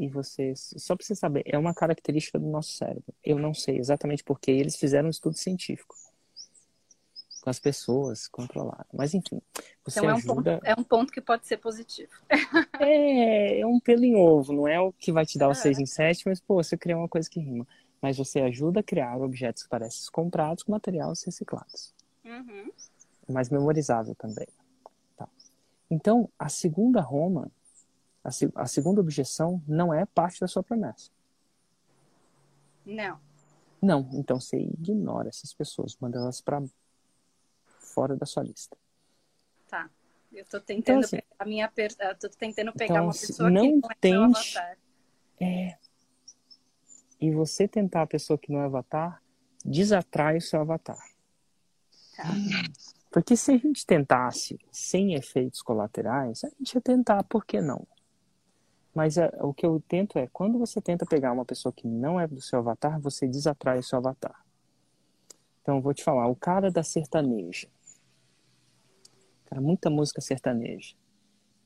E 0.00 0.08
você, 0.08 0.54
só 0.56 0.96
para 0.96 1.04
você 1.04 1.14
saber, 1.14 1.42
é 1.44 1.58
uma 1.58 1.74
característica 1.74 2.38
do 2.38 2.46
nosso 2.46 2.72
cérebro. 2.72 3.14
Eu 3.22 3.38
não 3.38 3.52
sei 3.52 3.76
exatamente 3.76 4.24
porque 4.24 4.50
eles 4.50 4.74
fizeram 4.76 5.08
um 5.08 5.10
estudo 5.10 5.36
científico 5.36 5.94
com 7.42 7.50
as 7.50 7.58
pessoas 7.58 8.26
controlaram. 8.26 8.86
Mas 8.94 9.12
enfim, 9.12 9.42
você 9.84 9.98
então 9.98 10.08
é 10.08 10.14
um, 10.14 10.16
ajuda. 10.16 10.34
ponto, 10.54 10.66
é 10.66 10.74
um 10.78 10.82
ponto 10.82 11.12
que 11.12 11.20
pode 11.20 11.46
ser 11.46 11.58
positivo. 11.58 12.12
É, 12.80 13.60
é 13.60 13.66
um 13.66 13.78
pelo 13.78 14.06
em 14.06 14.16
ovo, 14.16 14.54
não 14.54 14.66
é 14.66 14.80
o 14.80 14.90
que 14.90 15.12
vai 15.12 15.26
te 15.26 15.38
dar 15.38 15.50
o 15.50 15.54
6 15.54 15.78
em 15.78 15.84
7, 15.84 16.26
mas 16.26 16.40
pô, 16.40 16.54
você 16.54 16.78
cria 16.78 16.96
uma 16.96 17.08
coisa 17.08 17.28
que 17.28 17.38
rima. 17.38 17.68
Mas 18.00 18.16
você 18.16 18.40
ajuda 18.40 18.80
a 18.80 18.82
criar 18.82 19.18
objetos 19.18 19.64
que 19.64 19.68
parecem 19.68 20.10
comprados 20.10 20.62
com 20.62 20.72
materiais 20.72 21.22
reciclados. 21.22 21.94
Uhum. 22.24 22.70
É 23.28 23.32
mais 23.32 23.50
memorizável 23.50 24.14
também. 24.14 24.48
Tá. 25.14 25.28
Então, 25.90 26.30
a 26.38 26.48
segunda 26.48 27.02
Roma, 27.02 27.50
a, 28.24 28.30
a 28.62 28.66
segunda 28.66 29.00
objeção 29.00 29.62
não 29.66 29.92
é 29.92 30.04
parte 30.06 30.40
da 30.40 30.48
sua 30.48 30.62
promessa. 30.62 31.10
Não. 32.84 33.18
Não, 33.80 34.08
então 34.12 34.38
você 34.38 34.58
ignora 34.58 35.28
essas 35.28 35.54
pessoas, 35.54 35.96
manda 36.00 36.18
elas 36.18 36.40
para 36.40 36.62
fora 37.64 38.14
da 38.16 38.26
sua 38.26 38.42
lista. 38.42 38.76
Tá. 39.68 39.88
Eu 40.32 40.44
tô 40.44 40.60
tentando 40.60 41.00
assim, 41.00 41.16
pegar 41.16 41.36
a 41.38 41.44
minha 41.44 41.68
per... 41.68 41.94
tô 42.18 42.28
tentando 42.28 42.72
pegar 42.72 42.94
então, 42.94 43.04
uma 43.06 43.12
pessoa 43.12 43.50
não 43.50 43.62
que 43.62 43.68
não 43.68 43.76
é 43.76 43.80
meu 43.80 43.96
tente- 44.00 44.58
avatar. 44.58 44.78
É. 45.40 45.78
E 47.20 47.30
você 47.30 47.66
tentar 47.66 48.02
a 48.02 48.06
pessoa 48.06 48.38
que 48.38 48.52
não 48.52 48.60
é 48.60 48.64
avatar, 48.64 49.22
desatrai 49.64 50.36
o 50.36 50.40
seu 50.40 50.60
avatar. 50.60 51.02
Tá. 52.16 52.24
Porque 53.10 53.36
se 53.36 53.52
a 53.52 53.56
gente 53.56 53.84
tentasse 53.84 54.58
sem 54.70 55.14
efeitos 55.14 55.62
colaterais, 55.62 56.44
a 56.44 56.48
gente 56.48 56.74
ia 56.74 56.80
tentar, 56.80 57.24
por 57.24 57.44
que 57.44 57.60
não? 57.60 57.86
Mas 58.94 59.16
é, 59.16 59.30
o 59.40 59.54
que 59.54 59.64
eu 59.64 59.80
tento 59.86 60.18
é, 60.18 60.26
quando 60.32 60.58
você 60.58 60.80
tenta 60.80 61.06
pegar 61.06 61.32
uma 61.32 61.44
pessoa 61.44 61.72
que 61.72 61.86
não 61.86 62.18
é 62.18 62.26
do 62.26 62.40
seu 62.40 62.58
avatar, 62.58 63.00
você 63.00 63.26
desatrai 63.26 63.78
o 63.78 63.82
seu 63.82 63.98
avatar. 63.98 64.44
Então, 65.62 65.76
eu 65.76 65.82
vou 65.82 65.94
te 65.94 66.02
falar, 66.02 66.26
o 66.26 66.34
cara 66.34 66.70
da 66.70 66.82
sertaneja. 66.82 67.68
Cara, 69.46 69.60
muita 69.60 69.90
música 69.90 70.20
sertaneja. 70.20 70.94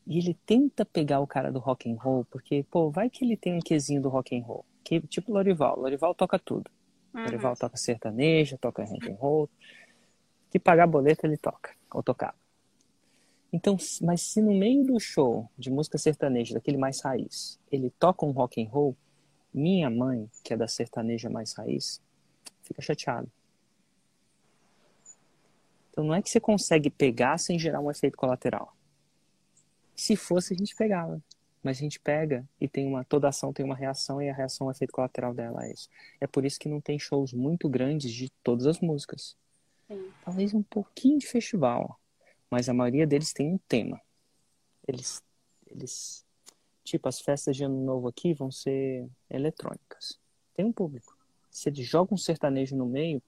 E 0.06 0.18
ele 0.18 0.34
tenta 0.44 0.84
pegar 0.84 1.20
o 1.20 1.26
cara 1.26 1.50
do 1.50 1.58
rock 1.58 1.90
and 1.90 1.96
roll, 1.96 2.26
porque, 2.30 2.64
pô, 2.70 2.90
vai 2.90 3.08
que 3.08 3.24
ele 3.24 3.36
tem 3.36 3.54
um 3.54 3.60
quesinho 3.60 4.02
do 4.02 4.08
rock 4.08 4.36
and 4.36 4.42
roll. 4.42 4.64
Que, 4.82 5.00
tipo 5.00 5.32
Lorival. 5.32 5.78
Lorival 5.78 6.14
toca 6.14 6.38
tudo. 6.38 6.70
Uhum. 7.14 7.22
Lorival 7.22 7.56
toca 7.56 7.76
sertaneja, 7.76 8.58
toca 8.58 8.84
rock 8.84 9.10
and 9.10 9.16
roll. 9.16 9.48
Se 10.50 10.58
pagar 10.58 10.86
boleto, 10.86 11.26
ele 11.26 11.38
toca. 11.38 11.70
Ou 11.92 12.02
tocava. 12.02 12.34
Então, 13.54 13.76
mas 14.02 14.20
se 14.20 14.42
no 14.42 14.52
meio 14.52 14.84
do 14.84 14.98
show 14.98 15.48
de 15.56 15.70
música 15.70 15.96
sertaneja, 15.96 16.54
daquele 16.54 16.76
mais 16.76 17.00
raiz, 17.00 17.56
ele 17.70 17.88
toca 17.88 18.26
um 18.26 18.32
rock 18.32 18.60
and 18.60 18.68
roll, 18.68 18.96
minha 19.54 19.88
mãe, 19.88 20.28
que 20.42 20.52
é 20.52 20.56
da 20.56 20.66
sertaneja 20.66 21.30
mais 21.30 21.52
raiz, 21.52 22.02
fica 22.64 22.82
chateada. 22.82 23.28
Então 25.88 26.02
não 26.02 26.14
é 26.16 26.20
que 26.20 26.28
você 26.28 26.40
consegue 26.40 26.90
pegar 26.90 27.38
sem 27.38 27.56
gerar 27.56 27.78
um 27.78 27.88
efeito 27.88 28.16
colateral. 28.16 28.76
Se 29.94 30.16
fosse, 30.16 30.52
a 30.52 30.56
gente 30.56 30.74
pegava. 30.74 31.22
Mas 31.62 31.76
a 31.78 31.80
gente 31.80 32.00
pega 32.00 32.44
e 32.60 32.66
tem 32.66 32.88
uma. 32.88 33.04
Toda 33.04 33.28
ação 33.28 33.52
tem 33.52 33.64
uma 33.64 33.76
reação 33.76 34.20
e 34.20 34.28
a 34.28 34.34
reação, 34.34 34.66
o 34.66 34.70
efeito 34.72 34.90
colateral 34.90 35.32
dela 35.32 35.64
é 35.64 35.72
isso. 35.72 35.88
É 36.20 36.26
por 36.26 36.44
isso 36.44 36.58
que 36.58 36.68
não 36.68 36.80
tem 36.80 36.98
shows 36.98 37.32
muito 37.32 37.68
grandes 37.68 38.12
de 38.12 38.30
todas 38.42 38.66
as 38.66 38.80
músicas. 38.80 39.36
Sim. 39.86 40.10
Talvez 40.24 40.52
um 40.52 40.62
pouquinho 40.64 41.20
de 41.20 41.28
festival. 41.28 42.00
Mas 42.54 42.68
a 42.68 42.72
maioria 42.72 43.04
deles 43.04 43.32
tem 43.32 43.52
um 43.52 43.58
tema. 43.66 44.00
Eles. 44.86 45.20
eles 45.66 46.24
tipo, 46.84 47.08
as 47.08 47.20
festas 47.20 47.56
de 47.56 47.64
ano 47.64 47.84
novo 47.84 48.06
aqui 48.06 48.32
vão 48.32 48.48
ser 48.48 49.08
eletrônicas. 49.28 50.20
Tem 50.54 50.64
um 50.64 50.72
público. 50.72 51.18
Se 51.50 51.68
ele 51.68 51.82
joga 51.82 52.14
um 52.14 52.16
sertanejo 52.16 52.76
no 52.76 52.86
meio, 52.86 53.20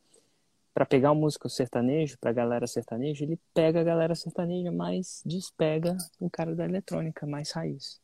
para 0.73 0.87
pegar 0.87 1.11
uma 1.11 1.23
música 1.23 1.49
sertanejo, 1.49 2.17
pra 2.19 2.33
galera 2.33 2.69
sertaneja, 2.69 3.25
ele 3.25 3.37
pega 3.53 3.81
a 3.81 3.83
galera 3.83 4.15
sertaneja, 4.15 4.71
mas 4.71 5.25
despega 5.27 5.97
o 6.21 6.31
cara 6.31 6.55
da 6.55 6.65
eletrônica 6.65 7.27
mais 7.27 7.51
raiz. 7.51 8.01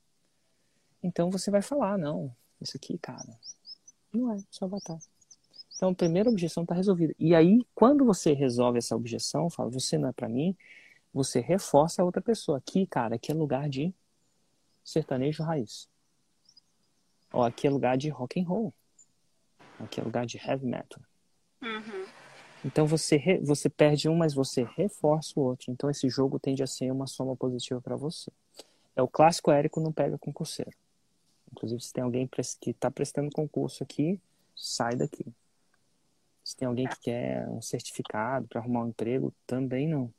Então 1.00 1.30
você 1.30 1.52
vai 1.52 1.62
falar, 1.62 1.96
não, 1.98 2.34
isso 2.60 2.76
aqui, 2.76 2.98
cara, 2.98 3.38
não 4.12 4.32
é 4.32 4.38
só 4.50 4.64
avatar. 4.64 4.98
Então 5.76 5.90
a 5.90 5.94
primeira 5.94 6.28
objeção 6.28 6.64
está 6.64 6.74
resolvida. 6.74 7.14
E 7.16 7.32
aí, 7.32 7.64
quando 7.76 8.04
você 8.04 8.32
resolve 8.32 8.78
essa 8.78 8.96
objeção, 8.96 9.48
fala, 9.48 9.70
você 9.70 9.96
não 9.96 10.08
é 10.08 10.12
para 10.12 10.28
mim, 10.28 10.56
você 11.12 11.40
reforça 11.40 12.02
a 12.02 12.04
outra 12.04 12.22
pessoa. 12.22 12.58
Aqui, 12.58 12.86
cara, 12.86 13.16
aqui 13.16 13.30
é 13.30 13.34
lugar 13.34 13.68
de 13.68 13.94
sertanejo 14.84 15.42
raiz. 15.42 15.88
Ó, 17.32 17.44
aqui 17.44 17.66
é 17.66 17.70
lugar 17.70 17.96
de 17.96 18.08
rock 18.08 18.40
and 18.40 18.46
roll. 18.46 18.74
Aqui 19.78 20.00
é 20.00 20.02
lugar 20.02 20.26
de 20.26 20.38
heavy 20.38 20.66
metal. 20.66 21.02
Uhum. 21.62 22.06
Então 22.64 22.86
você, 22.86 23.16
re- 23.16 23.40
você 23.40 23.68
perde 23.68 24.08
um, 24.08 24.16
mas 24.16 24.34
você 24.34 24.64
reforça 24.76 25.32
o 25.36 25.42
outro. 25.42 25.72
Então 25.72 25.90
esse 25.90 26.08
jogo 26.08 26.38
tende 26.38 26.62
a 26.62 26.66
ser 26.66 26.90
uma 26.92 27.06
soma 27.06 27.34
positiva 27.36 27.80
para 27.80 27.96
você. 27.96 28.30
É 28.94 29.02
o 29.02 29.08
clássico 29.08 29.50
Érico 29.50 29.80
não 29.80 29.92
pega 29.92 30.18
concurseiro. 30.18 30.76
Inclusive, 31.50 31.82
se 31.82 31.92
tem 31.92 32.04
alguém 32.04 32.28
que 32.60 32.70
está 32.70 32.90
prestando 32.90 33.30
concurso 33.30 33.82
aqui, 33.82 34.20
sai 34.54 34.96
daqui. 34.96 35.26
Se 36.44 36.56
tem 36.56 36.66
alguém 36.66 36.88
que 36.88 37.00
quer 37.00 37.48
um 37.48 37.60
certificado 37.60 38.46
para 38.48 38.60
arrumar 38.60 38.84
um 38.84 38.88
emprego, 38.88 39.34
também 39.46 39.88
não. 39.88 40.12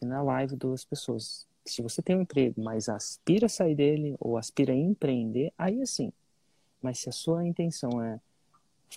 Não 0.00 0.16
é 0.16 0.22
live 0.22 0.56
duas 0.56 0.84
pessoas. 0.84 1.46
Se 1.64 1.82
você 1.82 2.02
tem 2.02 2.16
um 2.16 2.22
emprego, 2.22 2.62
mas 2.62 2.88
aspira 2.88 3.46
a 3.46 3.48
sair 3.48 3.74
dele 3.74 4.16
ou 4.18 4.36
aspira 4.36 4.72
a 4.72 4.76
empreender, 4.76 5.52
aí 5.56 5.80
é 5.80 5.86
sim. 5.86 6.12
Mas 6.80 6.98
se 6.98 7.08
a 7.08 7.12
sua 7.12 7.46
intenção 7.46 8.02
é 8.02 8.20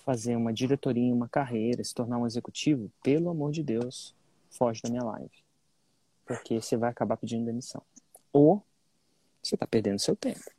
fazer 0.04 0.36
uma 0.36 0.52
diretoria, 0.52 1.14
uma 1.14 1.28
carreira, 1.28 1.82
se 1.82 1.94
tornar 1.94 2.18
um 2.18 2.26
executivo, 2.26 2.90
pelo 3.02 3.30
amor 3.30 3.52
de 3.52 3.62
Deus, 3.62 4.14
foge 4.50 4.82
da 4.82 4.90
minha 4.90 5.04
live. 5.04 5.30
Porque 6.24 6.60
você 6.60 6.76
vai 6.76 6.90
acabar 6.90 7.16
pedindo 7.16 7.46
demissão. 7.46 7.82
Ou 8.32 8.62
você 9.42 9.54
está 9.54 9.66
perdendo 9.66 10.00
seu 10.00 10.16
tempo. 10.16 10.50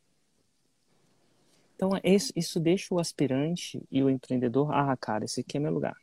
Então, 1.76 1.92
isso, 2.04 2.34
isso 2.36 2.60
deixa 2.60 2.94
o 2.94 3.00
aspirante 3.00 3.84
e 3.92 4.02
o 4.02 4.10
empreendedor, 4.10 4.72
ah, 4.72 4.98
cara, 4.98 5.26
esse 5.26 5.42
aqui 5.42 5.58
é 5.58 5.60
meu 5.60 5.72
lugar. 5.72 5.96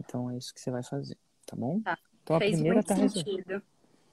Então, 0.00 0.28
é 0.30 0.36
isso 0.36 0.52
que 0.52 0.60
você 0.60 0.70
vai 0.70 0.82
fazer, 0.82 1.16
tá 1.46 1.54
bom? 1.54 1.80
Tá. 1.82 1.96
Então, 2.22 2.36
a 2.36 2.38
Fez 2.38 2.52
primeira 2.52 2.76
muito 2.76 2.90
está 2.90 2.94
resolvida. 2.94 3.62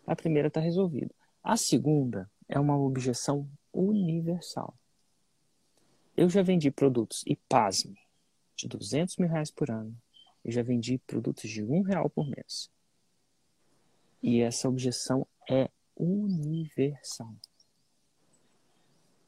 A 0.05 0.15
primeira 0.15 0.47
está 0.47 0.59
resolvida. 0.59 1.13
A 1.43 1.57
segunda 1.57 2.29
é 2.47 2.59
uma 2.59 2.77
objeção 2.77 3.49
universal. 3.73 4.73
Eu 6.15 6.29
já 6.29 6.41
vendi 6.41 6.71
produtos, 6.71 7.23
e 7.27 7.35
pasme, 7.35 7.97
de 8.55 8.67
200 8.67 9.17
mil 9.17 9.29
reais 9.29 9.51
por 9.51 9.69
ano. 9.69 9.95
Eu 10.43 10.51
já 10.51 10.63
vendi 10.63 10.97
produtos 10.99 11.49
de 11.49 11.63
um 11.63 11.81
real 11.81 12.09
por 12.09 12.27
mês. 12.27 12.71
E 14.21 14.41
essa 14.41 14.67
objeção 14.67 15.27
é 15.49 15.69
universal. 15.95 17.33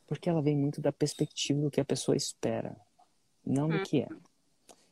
Porque 0.08 0.30
ela 0.30 0.42
vem 0.42 0.58
muito 0.58 0.82
da 0.82 0.92
perspectiva 0.92 1.62
do 1.62 1.70
que 1.70 1.80
a 1.80 1.86
pessoa 1.86 2.16
espera, 2.16 2.76
não 3.46 3.70
do 3.70 3.84
que 3.84 4.02
é. 4.02 4.08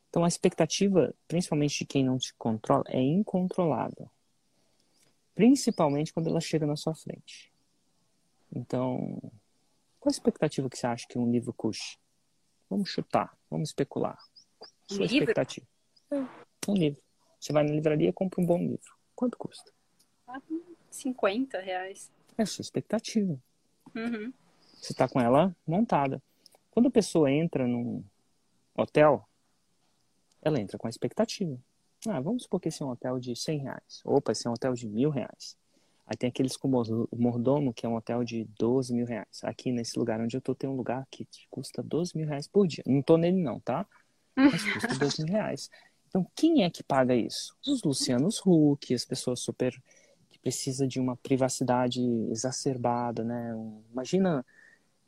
Então 0.08 0.24
a 0.24 0.28
expectativa, 0.28 1.14
principalmente 1.26 1.78
de 1.78 1.84
quem 1.84 2.04
não 2.04 2.18
te 2.18 2.34
controla, 2.34 2.84
é 2.88 3.00
incontrolável. 3.00 4.10
Principalmente 5.34 6.12
quando 6.12 6.28
ela 6.28 6.40
chega 6.40 6.66
na 6.66 6.76
sua 6.76 6.94
frente. 6.94 7.52
Então, 8.50 9.20
qual 10.00 10.10
a 10.10 10.10
expectativa 10.10 10.68
que 10.68 10.78
você 10.78 10.86
acha 10.86 11.06
que 11.06 11.18
um 11.18 11.30
livro 11.30 11.52
custe? 11.52 12.00
Vamos 12.68 12.90
chutar, 12.90 13.36
vamos 13.50 13.68
especular. 13.68 14.18
Sua 14.86 15.06
livro? 15.06 15.30
expectativa. 15.30 15.66
É, 16.10 16.16
um 16.68 16.74
livro. 16.74 17.02
Você 17.38 17.52
vai 17.52 17.62
na 17.62 17.72
livraria 17.72 18.08
e 18.08 18.12
compra 18.12 18.40
um 18.40 18.46
bom 18.46 18.58
livro. 18.58 18.96
Quanto 19.14 19.36
custa? 19.36 19.70
Ah, 20.26 20.40
50 20.90 21.60
reais. 21.60 22.10
É 22.36 22.42
a 22.42 22.46
sua 22.46 22.62
expectativa. 22.62 23.38
Uhum. 23.94 24.32
Você 24.74 24.92
está 24.92 25.08
com 25.08 25.20
ela 25.20 25.54
montada. 25.66 26.22
Quando 26.70 26.86
a 26.86 26.90
pessoa 26.90 27.30
entra 27.30 27.66
num 27.66 28.02
hotel, 28.74 29.27
ela 30.48 30.60
entra 30.60 30.78
com 30.78 30.86
a 30.86 30.90
expectativa. 30.90 31.58
Ah, 32.06 32.20
vamos 32.20 32.44
supor 32.44 32.60
que 32.60 32.68
esse 32.68 32.82
é 32.82 32.86
um 32.86 32.90
hotel 32.90 33.18
de 33.18 33.34
100 33.34 33.58
reais. 33.58 34.00
Opa, 34.04 34.32
esse 34.32 34.46
é 34.46 34.50
um 34.50 34.52
hotel 34.52 34.72
de 34.72 34.88
mil 34.88 35.10
reais. 35.10 35.56
Aí 36.06 36.16
tem 36.16 36.28
aqueles 36.28 36.56
com 36.56 36.68
mor- 36.68 37.08
mordomo, 37.14 37.72
que 37.72 37.84
é 37.84 37.88
um 37.88 37.96
hotel 37.96 38.24
de 38.24 38.44
12 38.58 38.94
mil 38.94 39.04
reais. 39.04 39.40
Aqui 39.42 39.70
nesse 39.70 39.98
lugar 39.98 40.20
onde 40.20 40.36
eu 40.36 40.40
tô, 40.40 40.54
tem 40.54 40.68
um 40.70 40.76
lugar 40.76 41.06
que 41.10 41.28
custa 41.50 41.82
12 41.82 42.16
mil 42.16 42.26
reais 42.26 42.46
por 42.46 42.66
dia. 42.66 42.82
Não 42.86 43.02
tô 43.02 43.16
nele 43.16 43.42
não, 43.42 43.60
tá? 43.60 43.86
Mas 44.34 44.62
custa 44.72 44.94
12 44.96 45.24
mil 45.24 45.32
reais. 45.32 45.68
Então, 46.08 46.26
quem 46.34 46.64
é 46.64 46.70
que 46.70 46.82
paga 46.82 47.14
isso? 47.14 47.54
Os 47.66 47.82
Lucianos 47.82 48.40
Huck, 48.44 48.94
as 48.94 49.04
pessoas 49.04 49.40
super... 49.40 49.74
que 50.30 50.38
precisa 50.38 50.86
de 50.86 50.98
uma 50.98 51.16
privacidade 51.16 52.00
exacerbada, 52.30 53.22
né? 53.22 53.54
Imagina... 53.92 54.46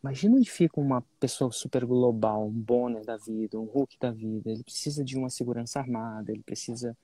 Imagina 0.03 0.37
onde 0.37 0.51
fica 0.51 0.81
uma 0.81 1.03
pessoa 1.19 1.53
super 1.53 1.85
global, 1.85 2.47
um 2.47 2.51
Bonner 2.51 3.05
da 3.05 3.17
vida, 3.17 3.59
um 3.59 3.65
Hulk 3.65 3.99
da 3.99 4.11
vida. 4.11 4.51
Ele 4.51 4.65
precisa 4.65 5.05
de 5.05 5.17
uma 5.17 5.29
segurança 5.29 5.79
armada, 5.79 6.33
ele 6.33 6.43
precisa 6.43 6.97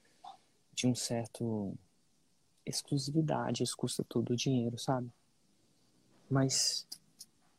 de 0.72 0.86
um 0.86 0.94
certo 0.94 1.74
exclusividade, 2.64 3.62
isso 3.62 3.76
custa 3.76 4.02
todo 4.04 4.32
o 4.32 4.36
dinheiro, 4.36 4.78
sabe? 4.78 5.10
Mas 6.28 6.86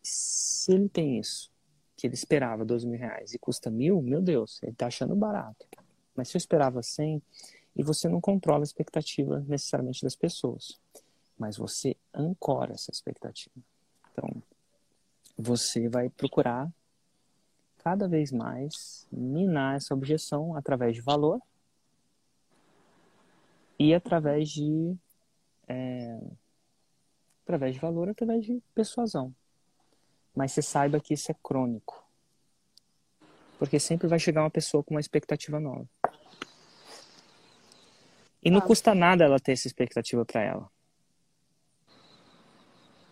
se 0.04 0.74
ele 0.74 0.90
tem 0.90 1.20
isso, 1.20 1.52
que 1.96 2.08
ele 2.08 2.16
esperava 2.16 2.66
12 2.66 2.86
mil 2.86 3.00
reais 3.00 3.34
e 3.34 3.40
custa 3.40 3.70
mil, 3.70 4.02
meu 4.02 4.22
Deus, 4.22 4.62
ele 4.64 4.74
tá 4.74 4.88
achando 4.88 5.16
barato. 5.16 5.66
Mas 6.16 6.30
se 6.30 6.36
eu 6.36 6.40
esperava 6.40 6.84
100, 6.84 7.22
e 7.78 7.84
você 7.84 8.10
não 8.10 8.20
controla 8.20 8.64
a 8.64 8.64
expectativa 8.64 9.40
necessariamente 9.48 10.02
das 10.02 10.16
pessoas, 10.16 10.80
mas 11.38 11.58
você 11.58 11.96
ancora 12.12 12.74
essa 12.74 12.90
expectativa. 12.90 13.56
Então, 14.12 14.42
você 15.38 15.88
vai 15.88 16.10
procurar 16.10 16.70
cada 17.78 18.08
vez 18.08 18.32
mais 18.32 19.08
minar 19.12 19.76
essa 19.76 19.94
objeção 19.94 20.56
através 20.56 20.96
de 20.96 21.02
valor 21.02 21.42
e 23.80 23.94
através 23.94 24.50
de 24.50 24.96
é, 25.68 26.20
através 27.44 27.76
de 27.76 27.80
valor, 27.80 28.10
através 28.10 28.46
de 28.46 28.62
persuasão. 28.74 29.34
Mas 30.36 30.52
você 30.52 30.62
saiba 30.62 31.00
que 31.00 31.14
isso 31.14 31.32
é 31.32 31.36
crônico. 31.42 32.06
Porque 33.58 33.80
sempre 33.80 34.08
vai 34.08 34.20
chegar 34.20 34.44
uma 34.44 34.52
pessoa 34.52 34.84
com 34.84 34.94
uma 34.94 35.00
expectativa 35.00 35.60
nova. 35.60 35.88
E 38.44 38.52
não 38.52 38.60
Ah. 38.60 38.66
custa 38.66 38.94
nada 38.94 39.24
ela 39.24 39.40
ter 39.40 39.54
essa 39.54 39.68
expectativa 39.68 40.24
para 40.26 40.44
ela. 40.44 40.72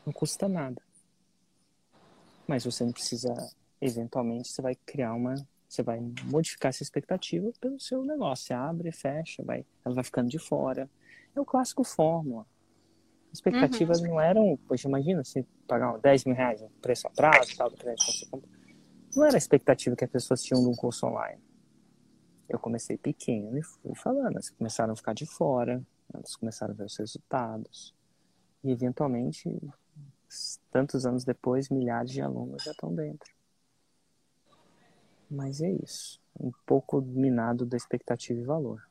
Não 0.06 0.14
custa 0.14 0.48
nada. 0.48 0.82
Mas 2.48 2.64
você 2.64 2.84
não 2.84 2.92
precisa, 2.92 3.34
eventualmente, 3.82 4.50
você 4.50 4.62
vai 4.62 4.76
criar 4.86 5.14
uma. 5.14 5.36
Você 5.68 5.82
vai 5.82 6.00
modificar 6.24 6.70
essa 6.70 6.84
expectativa 6.84 7.52
pelo 7.60 7.80
seu 7.80 8.04
negócio. 8.04 8.46
Você 8.46 8.54
abre, 8.54 8.92
fecha, 8.92 9.44
vai, 9.44 9.66
ela 9.84 9.96
vai 9.96 10.04
ficando 10.04 10.30
de 10.30 10.40
fora. 10.40 10.90
É 11.36 11.40
o 11.40 11.46
clássico 11.46 11.84
fórmula. 11.84 12.46
Expectativas 13.34 14.02
não 14.02 14.22
eram. 14.22 14.58
Poxa, 14.68 14.88
imagina 14.88 15.24
você 15.24 15.46
pagar 15.68 15.98
10 15.98 16.26
mil 16.26 16.36
reais, 16.36 16.62
um 16.62 16.70
preço 16.82 17.08
a 17.08 17.10
prazo, 17.10 17.58
tal, 17.58 17.70
do 17.70 17.76
preço 17.76 18.06
que 18.06 18.12
você 18.20 18.26
compra. 18.28 18.50
Não 19.16 19.26
era 19.26 19.36
a 19.36 19.38
expectativa 19.38 19.96
que 19.96 20.06
as 20.06 20.12
pessoas 20.12 20.42
tinham 20.42 20.62
de 20.62 20.70
um 20.70 20.76
curso 20.76 21.06
online. 21.06 21.42
Eu 22.48 22.60
comecei 22.60 22.98
pequeno 22.98 23.58
e 23.58 23.62
fui 23.62 23.96
falando. 23.96 24.34
Elas 24.34 24.50
começaram 24.50 24.94
a 24.94 24.96
ficar 24.96 25.14
de 25.14 25.26
fora, 25.26 25.84
elas 26.14 26.36
começaram 26.36 26.74
a 26.74 26.78
ver 26.78 26.86
os 26.86 26.96
resultados. 26.96 27.94
E, 28.64 28.72
eventualmente, 28.72 29.50
tantos 30.72 31.06
anos 31.06 31.24
depois, 31.24 31.70
milhares 31.70 32.12
de 32.12 32.22
alunos 32.22 32.64
já 32.64 32.72
estão 32.72 32.94
dentro. 32.94 33.34
Mas 35.30 35.62
é 35.62 35.72
isso. 35.72 36.20
Um 36.40 36.52
pouco 36.66 37.02
minado 37.02 37.66
da 37.66 37.78
expectativa 37.78 38.40
e 38.40 38.44
valor. 38.44 38.88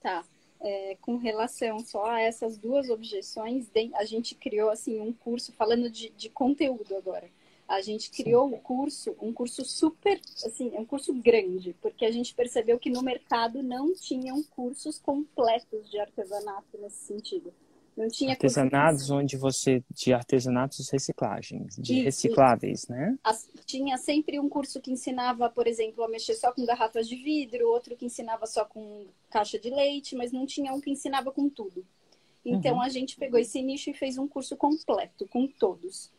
Tá. 0.00 0.24
É, 0.60 0.96
com 1.00 1.16
relação 1.16 1.78
só 1.80 2.06
a 2.06 2.20
essas 2.20 2.56
duas 2.56 2.88
objeções, 2.88 3.70
a 3.94 4.04
gente 4.04 4.34
criou 4.34 4.70
assim 4.70 5.00
um 5.00 5.12
curso 5.12 5.52
falando 5.52 5.90
de, 5.90 6.10
de 6.10 6.28
conteúdo 6.30 6.96
agora. 6.96 7.28
A 7.68 7.80
gente 7.80 8.10
criou 8.10 8.46
um 8.46 8.58
curso, 8.58 9.16
um 9.20 9.32
curso 9.32 9.64
super, 9.64 10.20
assim, 10.44 10.74
é 10.74 10.78
um 10.78 10.84
curso 10.84 11.12
grande, 11.12 11.74
porque 11.82 12.04
a 12.04 12.12
gente 12.12 12.32
percebeu 12.34 12.78
que 12.78 12.88
no 12.88 13.02
mercado 13.02 13.60
não 13.62 13.92
tinham 13.92 14.42
cursos 14.44 14.98
completos 14.98 15.90
de 15.90 15.98
artesanato 15.98 16.78
nesse 16.78 17.04
sentido. 17.04 17.52
Não 17.96 18.08
tinha 18.08 18.32
Artesanatos 18.32 19.10
onde 19.10 19.36
você. 19.36 19.82
de 19.90 20.12
artesanatos 20.12 20.90
reciclagens, 20.90 21.76
de 21.76 21.94
Isso, 21.94 22.04
recicláveis, 22.04 22.86
né? 22.88 23.16
As- 23.24 23.48
tinha 23.64 23.96
sempre 23.96 24.38
um 24.38 24.48
curso 24.48 24.80
que 24.80 24.90
ensinava, 24.92 25.48
por 25.48 25.66
exemplo, 25.66 26.04
a 26.04 26.08
mexer 26.08 26.34
só 26.34 26.52
com 26.52 26.64
garrafas 26.66 27.08
de 27.08 27.16
vidro, 27.16 27.68
outro 27.68 27.96
que 27.96 28.04
ensinava 28.04 28.46
só 28.46 28.64
com 28.64 29.06
caixa 29.30 29.58
de 29.58 29.70
leite, 29.70 30.14
mas 30.14 30.30
não 30.32 30.44
tinha 30.46 30.72
um 30.72 30.80
que 30.80 30.90
ensinava 30.90 31.32
com 31.32 31.48
tudo. 31.48 31.84
Então 32.44 32.74
Uhum. 32.76 32.82
a 32.82 32.88
gente 32.88 33.16
pegou 33.16 33.40
esse 33.40 33.60
nicho 33.62 33.90
e 33.90 33.94
fez 33.94 34.18
um 34.18 34.28
curso 34.28 34.56
completo, 34.56 35.26
com 35.28 35.46
todos. 35.48 36.12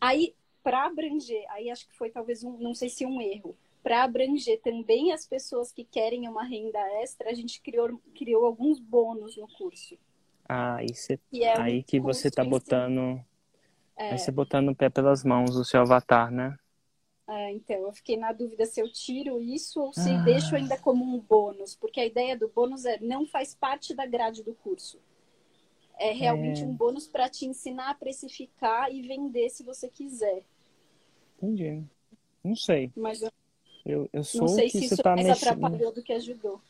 Aí, 0.00 0.34
para 0.62 0.86
abranger, 0.86 1.44
aí 1.50 1.70
acho 1.70 1.86
que 1.88 1.96
foi 1.96 2.10
talvez 2.10 2.44
um, 2.44 2.56
não 2.58 2.74
sei 2.74 2.88
se 2.88 3.04
um 3.04 3.20
erro, 3.20 3.56
para 3.82 4.02
abranger 4.04 4.60
também 4.60 5.12
as 5.12 5.26
pessoas 5.26 5.72
que 5.72 5.84
querem 5.84 6.28
uma 6.28 6.44
renda 6.44 6.78
extra, 7.02 7.30
a 7.30 7.34
gente 7.34 7.60
criou, 7.60 8.00
criou 8.14 8.44
alguns 8.46 8.78
bônus 8.78 9.36
no 9.36 9.48
curso. 9.48 9.98
Aí, 10.48 10.86
Que 11.30 11.44
é 11.44 11.58
um 11.58 11.62
aí 11.62 11.82
que 11.82 12.00
você 12.00 12.30
tá 12.30 12.42
botando. 12.44 13.22
É. 13.96 14.12
Aí 14.12 14.18
você 14.18 14.30
botando 14.30 14.70
o 14.70 14.74
pé 14.74 14.88
pelas 14.88 15.22
mãos 15.24 15.56
o 15.56 15.64
seu 15.64 15.80
avatar, 15.80 16.30
né? 16.30 16.58
É, 17.26 17.52
então, 17.52 17.76
eu 17.76 17.92
fiquei 17.92 18.16
na 18.16 18.32
dúvida 18.32 18.64
se 18.64 18.80
eu 18.80 18.90
tiro 18.90 19.42
isso 19.42 19.82
ou 19.82 19.92
se 19.92 20.08
Ah. 20.10 20.22
deixo 20.22 20.56
ainda 20.56 20.78
como 20.78 21.04
um 21.04 21.18
bônus, 21.20 21.74
porque 21.74 22.00
a 22.00 22.06
ideia 22.06 22.34
do 22.38 22.48
bônus 22.48 22.86
é 22.86 22.98
não 23.00 23.26
faz 23.26 23.54
parte 23.54 23.94
da 23.94 24.06
grade 24.06 24.42
do 24.42 24.54
curso. 24.54 24.98
É 25.98 26.12
realmente 26.12 26.62
É. 26.62 26.66
um 26.66 26.72
bônus 26.72 27.06
para 27.06 27.28
te 27.28 27.44
ensinar 27.44 27.90
a 27.90 27.94
precificar 27.94 28.90
e 28.90 29.02
vender 29.02 29.50
se 29.50 29.62
você 29.62 29.88
quiser. 29.88 30.42
Entendi. 31.36 31.82
Não 32.42 32.56
sei. 32.56 32.90
Mas 32.96 33.20
eu 33.20 33.30
Eu, 33.84 34.08
eu 34.12 34.22
sou 34.24 34.42
não 34.42 34.48
sei 34.48 34.70
que 34.70 34.78
se 34.78 34.84
isso 34.86 35.02
tá 35.02 35.14
mais 35.14 35.26
mexendo. 35.26 35.48
atrapalhou 35.64 35.92
do 35.92 36.02
que 36.02 36.12
ajudou. 36.12 36.60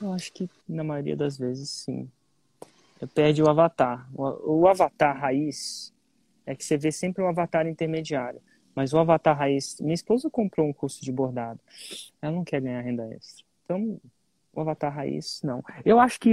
Eu 0.00 0.12
acho 0.12 0.32
que 0.32 0.48
na 0.68 0.84
maioria 0.84 1.16
das 1.16 1.36
vezes 1.36 1.68
sim. 1.70 2.10
Perde 3.06 3.42
o 3.42 3.48
avatar. 3.48 4.08
O, 4.14 4.60
o 4.60 4.68
avatar 4.68 5.18
raiz 5.18 5.94
é 6.44 6.54
que 6.54 6.64
você 6.64 6.76
vê 6.76 6.90
sempre 6.90 7.22
o 7.22 7.28
avatar 7.28 7.66
intermediário. 7.66 8.40
Mas 8.74 8.92
o 8.92 8.98
avatar 8.98 9.36
raiz. 9.36 9.80
Minha 9.80 9.94
esposa 9.94 10.30
comprou 10.30 10.66
um 10.66 10.72
curso 10.72 11.04
de 11.04 11.12
bordado. 11.12 11.60
Ela 12.22 12.32
não 12.32 12.44
quer 12.44 12.60
ganhar 12.60 12.80
renda 12.80 13.06
extra. 13.14 13.44
Então, 13.64 14.00
o 14.52 14.60
avatar 14.60 14.94
raiz, 14.94 15.40
não. 15.42 15.62
Eu 15.84 16.00
acho 16.00 16.18
que 16.18 16.30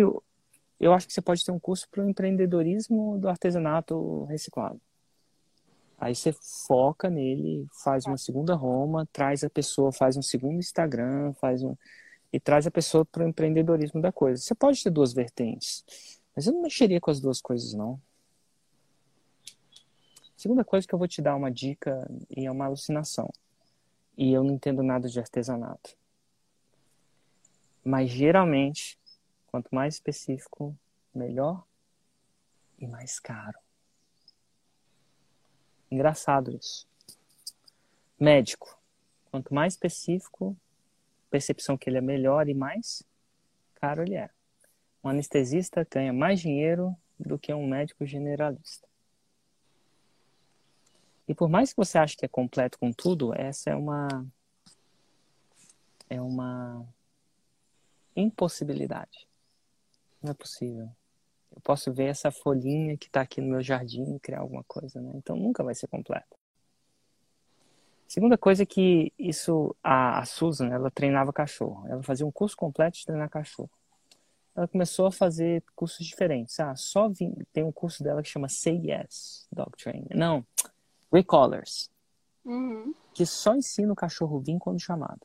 eu 0.80 0.94
acho 0.94 1.08
que 1.08 1.14
você 1.14 1.22
pode 1.22 1.44
ter 1.44 1.52
um 1.52 1.60
curso 1.60 1.88
para 1.90 2.04
o 2.04 2.10
empreendedorismo 2.10 3.18
do 3.18 3.30
artesanato 3.30 4.26
reciclado. 4.26 4.80
Aí 5.98 6.14
você 6.14 6.34
foca 6.68 7.10
nele, 7.10 7.66
faz 7.84 8.06
uma 8.06 8.18
segunda 8.18 8.54
Roma, 8.54 9.08
traz 9.12 9.44
a 9.44 9.50
pessoa, 9.50 9.92
faz 9.92 10.18
um 10.18 10.22
segundo 10.22 10.60
Instagram, 10.60 11.34
faz 11.34 11.64
um 11.64 11.76
e 12.34 12.40
traz 12.40 12.68
a 12.68 12.72
pessoa 12.72 13.06
para 13.06 13.24
o 13.24 13.28
empreendedorismo 13.28 14.02
da 14.02 14.12
coisa. 14.12 14.42
Você 14.42 14.54
pode 14.54 14.84
ter 14.84 14.90
duas 14.90 15.14
vertentes, 15.14 15.86
mas 16.36 16.48
eu 16.48 16.54
não 16.54 16.62
mexeria 16.62 17.00
com 17.00 17.10
as 17.10 17.20
duas 17.20 17.40
coisas 17.40 17.74
não. 17.74 18.00
segunda 20.36 20.66
coisa 20.66 20.86
que 20.86 20.94
eu 20.94 21.00
vou 21.00 21.08
te 21.08 21.22
dar 21.22 21.36
uma 21.36 21.52
dica 21.52 22.06
e 22.30 22.46
é 22.46 22.52
uma 22.52 22.66
alucinação. 22.66 23.32
E 24.18 24.32
eu 24.32 24.44
não 24.44 24.54
entendo 24.54 24.84
nada 24.84 25.08
de 25.08 25.20
artesanato. 25.20 25.96
Mas 27.84 28.10
geralmente, 28.10 28.98
quanto 29.48 29.74
mais 29.74 29.96
específico, 29.96 30.78
melhor 31.14 31.64
e 32.78 32.86
mais 32.88 33.20
caro. 33.20 33.60
Engraçado 35.90 36.52
isso. 36.52 36.88
Médico. 38.20 38.78
Quanto 39.32 39.54
mais 39.54 39.74
específico, 39.74 40.56
percepção 41.30 41.78
que 41.78 41.90
ele 41.90 41.98
é 41.98 42.02
melhor 42.02 42.48
e 42.48 42.54
mais 42.54 43.04
caro 43.76 44.04
ele 44.04 44.16
é. 44.16 44.30
Um 45.06 45.10
anestesista 45.10 45.88
ganha 45.88 46.12
mais 46.12 46.40
dinheiro 46.40 46.98
do 47.20 47.38
que 47.38 47.54
um 47.54 47.68
médico 47.68 48.08
generalista. 48.08 48.88
E 51.28 51.36
por 51.36 51.48
mais 51.48 51.70
que 51.70 51.78
você 51.78 52.00
ache 52.00 52.18
que 52.18 52.26
é 52.26 52.28
completo 52.28 52.80
com 52.80 52.92
tudo, 52.92 53.32
essa 53.36 53.70
é 53.70 53.76
uma 53.76 54.26
é 56.10 56.20
uma 56.20 56.84
impossibilidade. 58.16 59.28
Não 60.24 60.32
é 60.32 60.34
possível. 60.34 60.90
Eu 61.56 61.62
posso 61.62 61.94
ver 61.94 62.06
essa 62.06 62.32
folhinha 62.32 62.98
que 62.98 63.06
está 63.06 63.22
aqui 63.22 63.42
no 63.42 63.50
meu 63.50 63.62
jardim 63.62 64.16
e 64.16 64.20
criar 64.20 64.40
alguma 64.40 64.64
coisa, 64.64 65.00
né? 65.00 65.12
Então 65.14 65.36
nunca 65.36 65.64
vai 65.64 65.76
ser 65.76 65.88
completo. 65.88 66.36
Segunda 68.08 68.40
coisa 68.40 68.64
é 68.64 68.66
que 68.66 69.14
isso 69.20 69.76
a, 69.84 70.18
a 70.18 70.26
Susan, 70.26 70.70
ela 70.70 70.90
treinava 70.90 71.32
cachorro. 71.32 71.88
Ela 71.88 72.02
fazia 72.02 72.26
um 72.26 72.32
curso 72.32 72.58
completo 72.58 72.98
de 72.98 73.06
treinar 73.06 73.30
cachorro. 73.30 73.70
Ela 74.56 74.68
começou 74.68 75.06
a 75.06 75.12
fazer 75.12 75.64
cursos 75.76 76.06
diferentes. 76.06 76.60
Ah, 76.60 76.76
só 76.76 77.10
vim, 77.10 77.36
tem 77.52 77.64
um 77.64 77.72
curso 77.72 78.04
dela 78.04 78.24
que 78.24 78.30
chama 78.30 78.48
Say 78.48 78.90
Yes 78.90 79.48
Dog 79.52 79.72
Training. 79.78 80.08
Não, 80.16 80.46
Recallers. 81.12 81.90
Uhum. 82.44 82.94
Que 83.14 83.26
só 83.26 83.56
ensina 83.56 83.92
o 83.92 83.96
cachorro 83.96 84.40
vir 84.40 84.58
quando 84.60 84.80
chamado. 84.80 85.22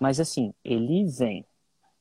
Mas 0.00 0.18
assim, 0.20 0.52
ele 0.64 1.04
vem. 1.06 1.44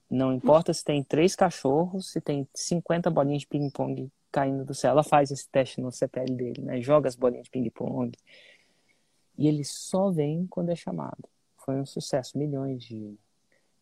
Não 0.10 0.34
importa 0.34 0.74
se 0.74 0.84
tem 0.84 1.04
três 1.04 1.36
cachorros, 1.36 2.12
se 2.12 2.22
tem 2.22 2.48
50 2.54 3.10
bolinhas 3.10 3.42
de 3.42 3.48
ping-pong 3.48 4.12
caindo 4.32 4.64
do 4.66 4.74
céu. 4.74 4.92
Ela 4.92 5.04
faz 5.04 5.32
esse 5.32 5.48
teste 5.50 5.82
no 5.82 5.92
CPL 5.92 6.36
dele, 6.36 6.62
né? 6.62 6.82
Joga 6.82 7.08
as 7.08 7.16
bolinhas 7.16 7.46
de 7.46 7.52
ping-pong. 7.52 8.12
E 9.38 9.48
ele 9.48 9.64
só 9.64 10.12
vem 10.12 10.46
quando 10.48 10.70
é 10.70 10.76
chamado. 10.76 11.28
Foi 11.58 11.76
um 11.76 11.86
sucesso, 11.86 12.38
milhões 12.38 12.84
de. 12.84 13.18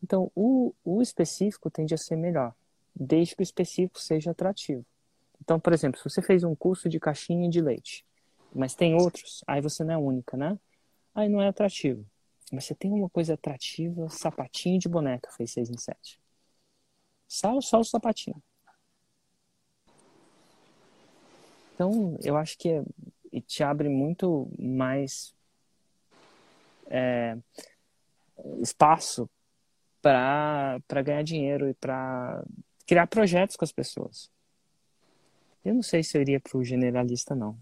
Então, 0.04 0.30
o, 0.34 0.74
o 0.84 1.00
específico 1.00 1.70
tende 1.70 1.94
a 1.94 1.96
ser 1.96 2.14
melhor, 2.14 2.54
desde 2.94 3.34
que 3.34 3.40
o 3.40 3.42
específico 3.42 3.98
seja 3.98 4.32
atrativo. 4.32 4.84
Então, 5.40 5.58
por 5.58 5.72
exemplo, 5.72 5.98
se 5.98 6.04
você 6.04 6.20
fez 6.20 6.44
um 6.44 6.54
curso 6.54 6.90
de 6.90 7.00
caixinha 7.00 7.48
de 7.48 7.62
leite, 7.62 8.04
mas 8.54 8.74
tem 8.74 8.94
outros, 8.94 9.42
aí 9.46 9.62
você 9.62 9.82
não 9.82 9.94
é 9.94 9.96
única, 9.96 10.36
né? 10.36 10.58
Aí 11.14 11.26
não 11.26 11.40
é 11.40 11.48
atrativo. 11.48 12.04
Mas 12.52 12.66
você 12.66 12.74
tem 12.74 12.92
uma 12.92 13.08
coisa 13.08 13.32
atrativa, 13.32 14.06
sapatinho 14.10 14.78
de 14.78 14.90
boneca, 14.90 15.32
fez 15.32 15.52
6 15.52 15.70
em 15.70 15.78
7. 15.78 16.20
Só, 17.26 17.58
só 17.62 17.80
o 17.80 17.84
sapatinho. 17.84 18.42
Então, 21.74 22.18
eu 22.22 22.36
acho 22.36 22.58
que 22.58 22.68
é, 22.68 22.84
te 23.40 23.62
abre 23.62 23.88
muito 23.88 24.50
mais 24.58 25.34
é, 26.90 27.38
espaço 28.60 29.30
para 30.04 31.02
ganhar 31.02 31.22
dinheiro 31.22 31.66
e 31.66 31.72
para 31.72 32.44
criar 32.86 33.06
projetos 33.06 33.56
com 33.56 33.64
as 33.64 33.72
pessoas. 33.72 34.30
Eu 35.64 35.74
não 35.74 35.82
sei 35.82 36.02
se 36.02 36.14
eu 36.18 36.20
iria 36.20 36.38
para 36.38 36.58
o 36.58 36.62
generalista, 36.62 37.34
não. 37.34 37.58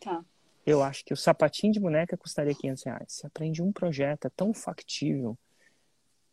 Tá. 0.00 0.24
Eu 0.64 0.82
acho 0.82 1.04
que 1.04 1.12
o 1.12 1.16
sapatinho 1.16 1.70
de 1.70 1.78
boneca 1.78 2.16
custaria 2.16 2.54
500 2.54 2.82
reais. 2.84 3.12
Você 3.12 3.26
aprende 3.26 3.62
um 3.62 3.70
projeto, 3.70 4.24
é 4.24 4.30
tão 4.30 4.54
factível. 4.54 5.36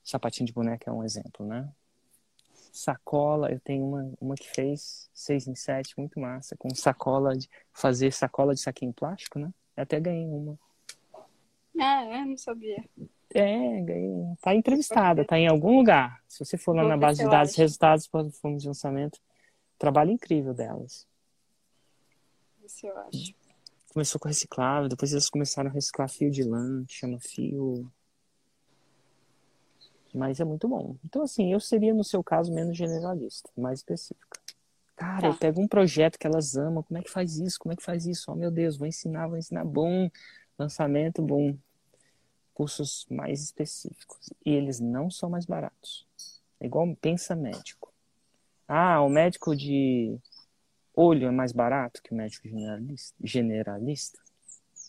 Sapatinho 0.01 0.47
de 0.47 0.53
boneca 0.53 0.89
é 0.89 0.93
um 0.93 1.03
exemplo, 1.03 1.45
né? 1.45 1.69
Sacola, 2.71 3.51
eu 3.51 3.59
tenho 3.59 3.85
uma, 3.85 4.13
uma 4.19 4.35
que 4.35 4.49
fez 4.49 5.09
6 5.13 5.47
em 5.47 5.55
7, 5.55 5.93
muito 5.97 6.19
massa, 6.21 6.55
com 6.57 6.73
sacola 6.73 7.35
de 7.35 7.49
fazer 7.73 8.13
sacola 8.13 8.55
de 8.55 8.61
saquinho 8.61 8.93
plástico, 8.93 9.37
né? 9.37 9.53
Eu 9.75 9.83
até 9.83 9.99
ganhei 9.99 10.25
uma. 10.25 10.57
Ah, 11.79 12.05
eu 12.05 12.25
não 12.25 12.37
sabia. 12.37 12.83
É, 13.33 13.81
ganhei. 13.81 14.35
Tá 14.41 14.53
entrevistada, 14.53 15.25
tá 15.25 15.37
em 15.39 15.47
algum 15.47 15.77
lugar. 15.77 16.21
Se 16.27 16.43
você 16.43 16.57
for 16.57 16.75
lá 16.75 16.81
Vou 16.83 16.89
na 16.89 16.97
base 16.97 17.23
de 17.23 17.29
dados 17.29 17.55
resultados 17.55 18.07
para 18.07 18.21
o 18.21 18.57
de 18.57 18.67
lançamento, 18.67 19.19
trabalho 19.77 20.11
incrível 20.11 20.53
delas. 20.53 21.07
Isso 22.63 22.87
eu 22.87 22.97
acho 22.97 23.43
começou 23.93 24.19
com 24.19 24.27
reciclável, 24.27 24.89
depois 24.89 25.11
eles 25.11 25.29
começaram 25.29 25.69
a 25.69 25.73
reciclar 25.73 26.09
fio 26.09 26.31
de 26.31 26.43
lã, 26.43 26.83
chama 26.89 27.19
fio. 27.19 27.89
Mas 30.13 30.39
é 30.39 30.43
muito 30.43 30.67
bom. 30.67 30.95
Então, 31.05 31.21
assim, 31.21 31.53
eu 31.53 31.59
seria, 31.59 31.93
no 31.93 32.03
seu 32.03 32.23
caso, 32.23 32.51
menos 32.51 32.75
generalista, 32.75 33.49
mais 33.55 33.79
específica. 33.79 34.39
Cara, 34.95 35.21
tá. 35.21 35.27
eu 35.27 35.35
pego 35.35 35.61
um 35.61 35.67
projeto 35.67 36.17
que 36.19 36.27
elas 36.27 36.55
amam, 36.55 36.83
como 36.83 36.99
é 36.99 37.03
que 37.03 37.09
faz 37.09 37.37
isso? 37.37 37.57
Como 37.59 37.73
é 37.73 37.75
que 37.75 37.83
faz 37.83 38.05
isso? 38.05 38.31
Oh, 38.31 38.35
meu 38.35 38.51
Deus, 38.51 38.77
vou 38.77 38.87
ensinar, 38.87 39.27
vou 39.27 39.37
ensinar. 39.37 39.63
Bom, 39.63 40.09
lançamento, 40.57 41.21
bom. 41.21 41.57
Cursos 42.53 43.05
mais 43.09 43.41
específicos. 43.41 44.29
E 44.45 44.51
eles 44.51 44.79
não 44.79 45.09
são 45.09 45.29
mais 45.29 45.45
baratos. 45.45 46.07
É 46.59 46.65
igual 46.65 46.95
pensa 46.95 47.35
médico. 47.35 47.91
Ah, 48.67 49.01
o 49.01 49.09
médico 49.09 49.55
de 49.55 50.17
olho 50.95 51.27
é 51.27 51.31
mais 51.31 51.51
barato 51.51 52.01
que 52.01 52.13
o 52.13 52.15
médico 52.15 52.47
generalista? 52.47 53.15
generalista? 53.23 54.19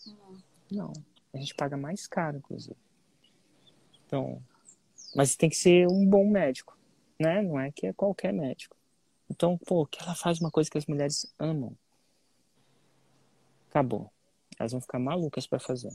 Não. 0.05 0.43
Não. 0.71 0.93
A 1.33 1.37
gente 1.37 1.55
paga 1.55 1.75
mais 1.75 2.07
caro, 2.07 2.37
inclusive. 2.37 2.77
Então, 4.05 4.41
mas 5.15 5.35
tem 5.35 5.49
que 5.49 5.55
ser 5.55 5.87
um 5.87 6.05
bom 6.05 6.29
médico, 6.29 6.77
né? 7.19 7.41
Não 7.41 7.59
é 7.59 7.71
que 7.71 7.87
é 7.87 7.93
qualquer 7.93 8.31
médico. 8.33 8.75
Então, 9.29 9.57
pô, 9.57 9.85
que 9.85 10.01
ela 10.01 10.15
faz 10.15 10.39
uma 10.39 10.51
coisa 10.51 10.69
que 10.69 10.77
as 10.77 10.85
mulheres 10.85 11.33
amam. 11.39 11.75
Acabou. 13.69 14.11
Elas 14.59 14.71
vão 14.71 14.81
ficar 14.81 14.99
malucas 14.99 15.45
para 15.47 15.59
fazer. 15.59 15.91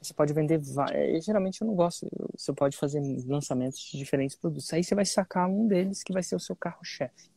Você 0.00 0.14
pode 0.14 0.32
vender. 0.32 0.60
É, 0.92 1.20
geralmente 1.20 1.60
eu 1.60 1.66
não 1.66 1.74
gosto. 1.74 2.08
Você 2.36 2.52
pode 2.52 2.76
fazer 2.76 3.00
lançamentos 3.26 3.78
de 3.80 3.98
diferentes 3.98 4.36
produtos. 4.36 4.72
Aí 4.72 4.82
você 4.82 4.94
vai 4.94 5.04
sacar 5.04 5.48
um 5.48 5.66
deles 5.66 6.02
que 6.02 6.12
vai 6.12 6.22
ser 6.22 6.36
o 6.36 6.40
seu 6.40 6.56
carro-chefe. 6.56 7.30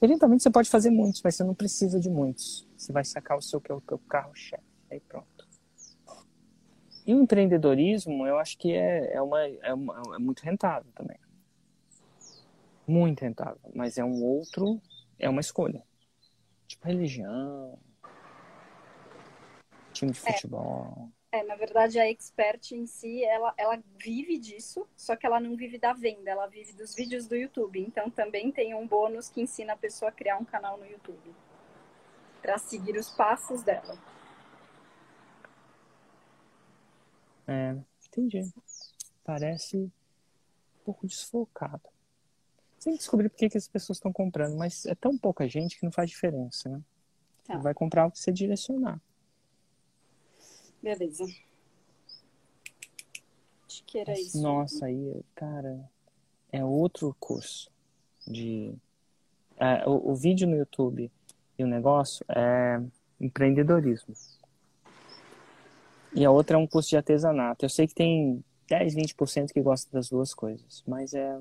Eventualmente 0.00 0.42
você 0.42 0.50
pode 0.50 0.70
fazer 0.70 0.90
muitos, 0.90 1.20
mas 1.22 1.34
você 1.34 1.44
não 1.44 1.54
precisa 1.54 1.98
de 1.98 2.08
muitos. 2.08 2.66
Você 2.76 2.92
vai 2.92 3.04
sacar 3.04 3.36
o 3.36 3.42
seu 3.42 3.60
que 3.60 3.72
é 3.72 3.74
o 3.74 3.98
carro-chefe. 3.98 4.62
Aí 4.90 5.00
pronto. 5.00 5.48
E 7.06 7.14
o 7.14 7.22
empreendedorismo, 7.22 8.26
eu 8.26 8.38
acho 8.38 8.56
que 8.58 8.72
é, 8.72 9.14
é, 9.14 9.22
uma, 9.22 9.42
é, 9.42 9.74
uma, 9.74 10.00
é 10.14 10.18
muito 10.18 10.40
rentável 10.40 10.90
também. 10.94 11.18
Muito 12.86 13.22
rentável. 13.22 13.60
Mas 13.74 13.98
é 13.98 14.04
um 14.04 14.22
outro, 14.22 14.80
é 15.18 15.28
uma 15.28 15.40
escolha. 15.40 15.82
Tipo 16.66 16.86
religião, 16.86 17.78
time 20.00 20.12
de 20.12 20.18
é. 20.18 20.32
futebol. 20.32 21.10
É, 21.32 21.44
na 21.44 21.54
verdade, 21.54 21.98
a 21.98 22.10
expert 22.10 22.72
em 22.72 22.86
si, 22.86 23.24
ela, 23.24 23.54
ela 23.56 23.80
vive 23.96 24.36
disso, 24.36 24.86
só 24.96 25.14
que 25.14 25.24
ela 25.24 25.38
não 25.38 25.54
vive 25.54 25.78
da 25.78 25.92
venda, 25.92 26.28
ela 26.28 26.46
vive 26.48 26.72
dos 26.72 26.94
vídeos 26.94 27.26
do 27.26 27.36
YouTube. 27.36 27.80
Então, 27.80 28.10
também 28.10 28.50
tem 28.50 28.74
um 28.74 28.86
bônus 28.86 29.28
que 29.28 29.40
ensina 29.40 29.74
a 29.74 29.76
pessoa 29.76 30.08
a 30.08 30.12
criar 30.12 30.38
um 30.38 30.44
canal 30.44 30.76
no 30.76 30.86
YouTube 30.86 31.32
para 32.42 32.58
seguir 32.58 32.96
os 32.96 33.10
passos 33.10 33.62
dela. 33.62 33.96
É, 37.46 37.76
entendi. 38.06 38.42
Parece 39.22 39.76
um 39.76 39.90
pouco 40.84 41.06
desfocado. 41.06 41.88
Sem 42.78 42.94
descobrir 42.94 43.28
por 43.28 43.36
que, 43.36 43.50
que 43.50 43.58
as 43.58 43.68
pessoas 43.68 43.98
estão 43.98 44.12
comprando, 44.12 44.56
mas 44.56 44.86
é 44.86 44.94
tão 44.94 45.16
pouca 45.16 45.46
gente 45.46 45.78
que 45.78 45.84
não 45.84 45.92
faz 45.92 46.10
diferença, 46.10 46.68
né? 46.68 46.80
Tá. 47.44 47.58
Vai 47.58 47.74
comprar 47.74 48.06
o 48.06 48.10
que 48.10 48.18
você 48.18 48.32
direcionar. 48.32 49.00
Beleza. 50.82 51.24
Acho 53.66 53.84
que 53.84 53.98
era 53.98 54.18
isso. 54.18 54.40
Nossa, 54.40 54.86
aí, 54.86 55.22
cara, 55.34 55.88
é 56.50 56.64
outro 56.64 57.14
curso 57.20 57.70
de. 58.26 58.74
É, 59.58 59.86
o, 59.86 60.12
o 60.12 60.14
vídeo 60.14 60.48
no 60.48 60.56
YouTube 60.56 61.10
e 61.58 61.64
o 61.64 61.66
negócio 61.66 62.24
é 62.28 62.80
empreendedorismo. 63.20 64.14
E 66.14 66.24
a 66.24 66.30
outra 66.30 66.56
é 66.56 66.58
um 66.58 66.66
curso 66.66 66.88
de 66.90 66.96
artesanato. 66.96 67.64
Eu 67.64 67.68
sei 67.68 67.86
que 67.86 67.94
tem 67.94 68.42
10, 68.68 68.94
20% 68.94 69.52
que 69.52 69.60
gosta 69.60 69.90
das 69.92 70.08
duas 70.08 70.34
coisas, 70.34 70.82
mas 70.86 71.14
é 71.14 71.38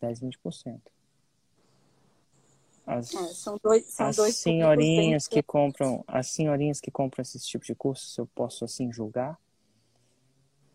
10, 0.00 0.20
20%. 0.20 0.80
As, 2.90 3.14
é, 3.14 3.34
são 3.34 3.56
dois, 3.62 3.84
são 3.86 4.06
as 4.06 4.16
dois 4.16 4.34
senhorinhas 4.34 5.28
que 5.28 5.40
compram, 5.44 6.02
as 6.08 6.26
senhorinhas 6.26 6.80
que 6.80 6.90
compram 6.90 7.22
esse 7.22 7.38
tipo 7.38 7.64
de 7.64 7.72
curso, 7.72 8.04
se 8.08 8.20
eu 8.20 8.26
posso 8.26 8.64
assim 8.64 8.92
julgar, 8.92 9.38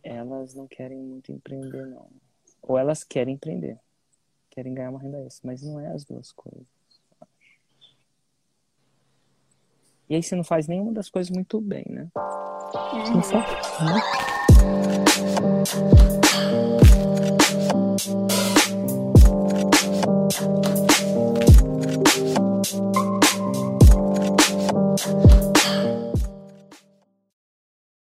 elas 0.02 0.56
não 0.56 0.66
querem 0.66 0.98
muito 0.98 1.34
empreender 1.34 1.86
não. 1.88 2.08
Ou 2.62 2.78
elas 2.78 3.04
querem 3.04 3.36
empreender, 3.36 3.78
querem 4.50 4.74
ganhar 4.74 4.92
uma 4.92 5.00
renda 5.02 5.20
extra, 5.26 5.46
mas 5.46 5.62
não 5.62 5.78
é 5.78 5.88
as 5.88 6.06
duas 6.06 6.32
coisas. 6.32 6.64
E 10.08 10.16
aí 10.16 10.24
você 10.24 10.38
não 10.38 10.44
faz 10.46 10.70
nenhuma 10.70 10.94
das 10.94 11.10
coisas 11.10 11.30
muito 11.30 11.60
bem, 11.60 11.84
né? 11.90 12.08
Uhum. 12.16 13.22
Você 13.22 13.34
não 13.34 13.44
faz, 13.44 13.80
né? 13.82 14.02
Thank 22.66 22.96
you. 25.34 25.45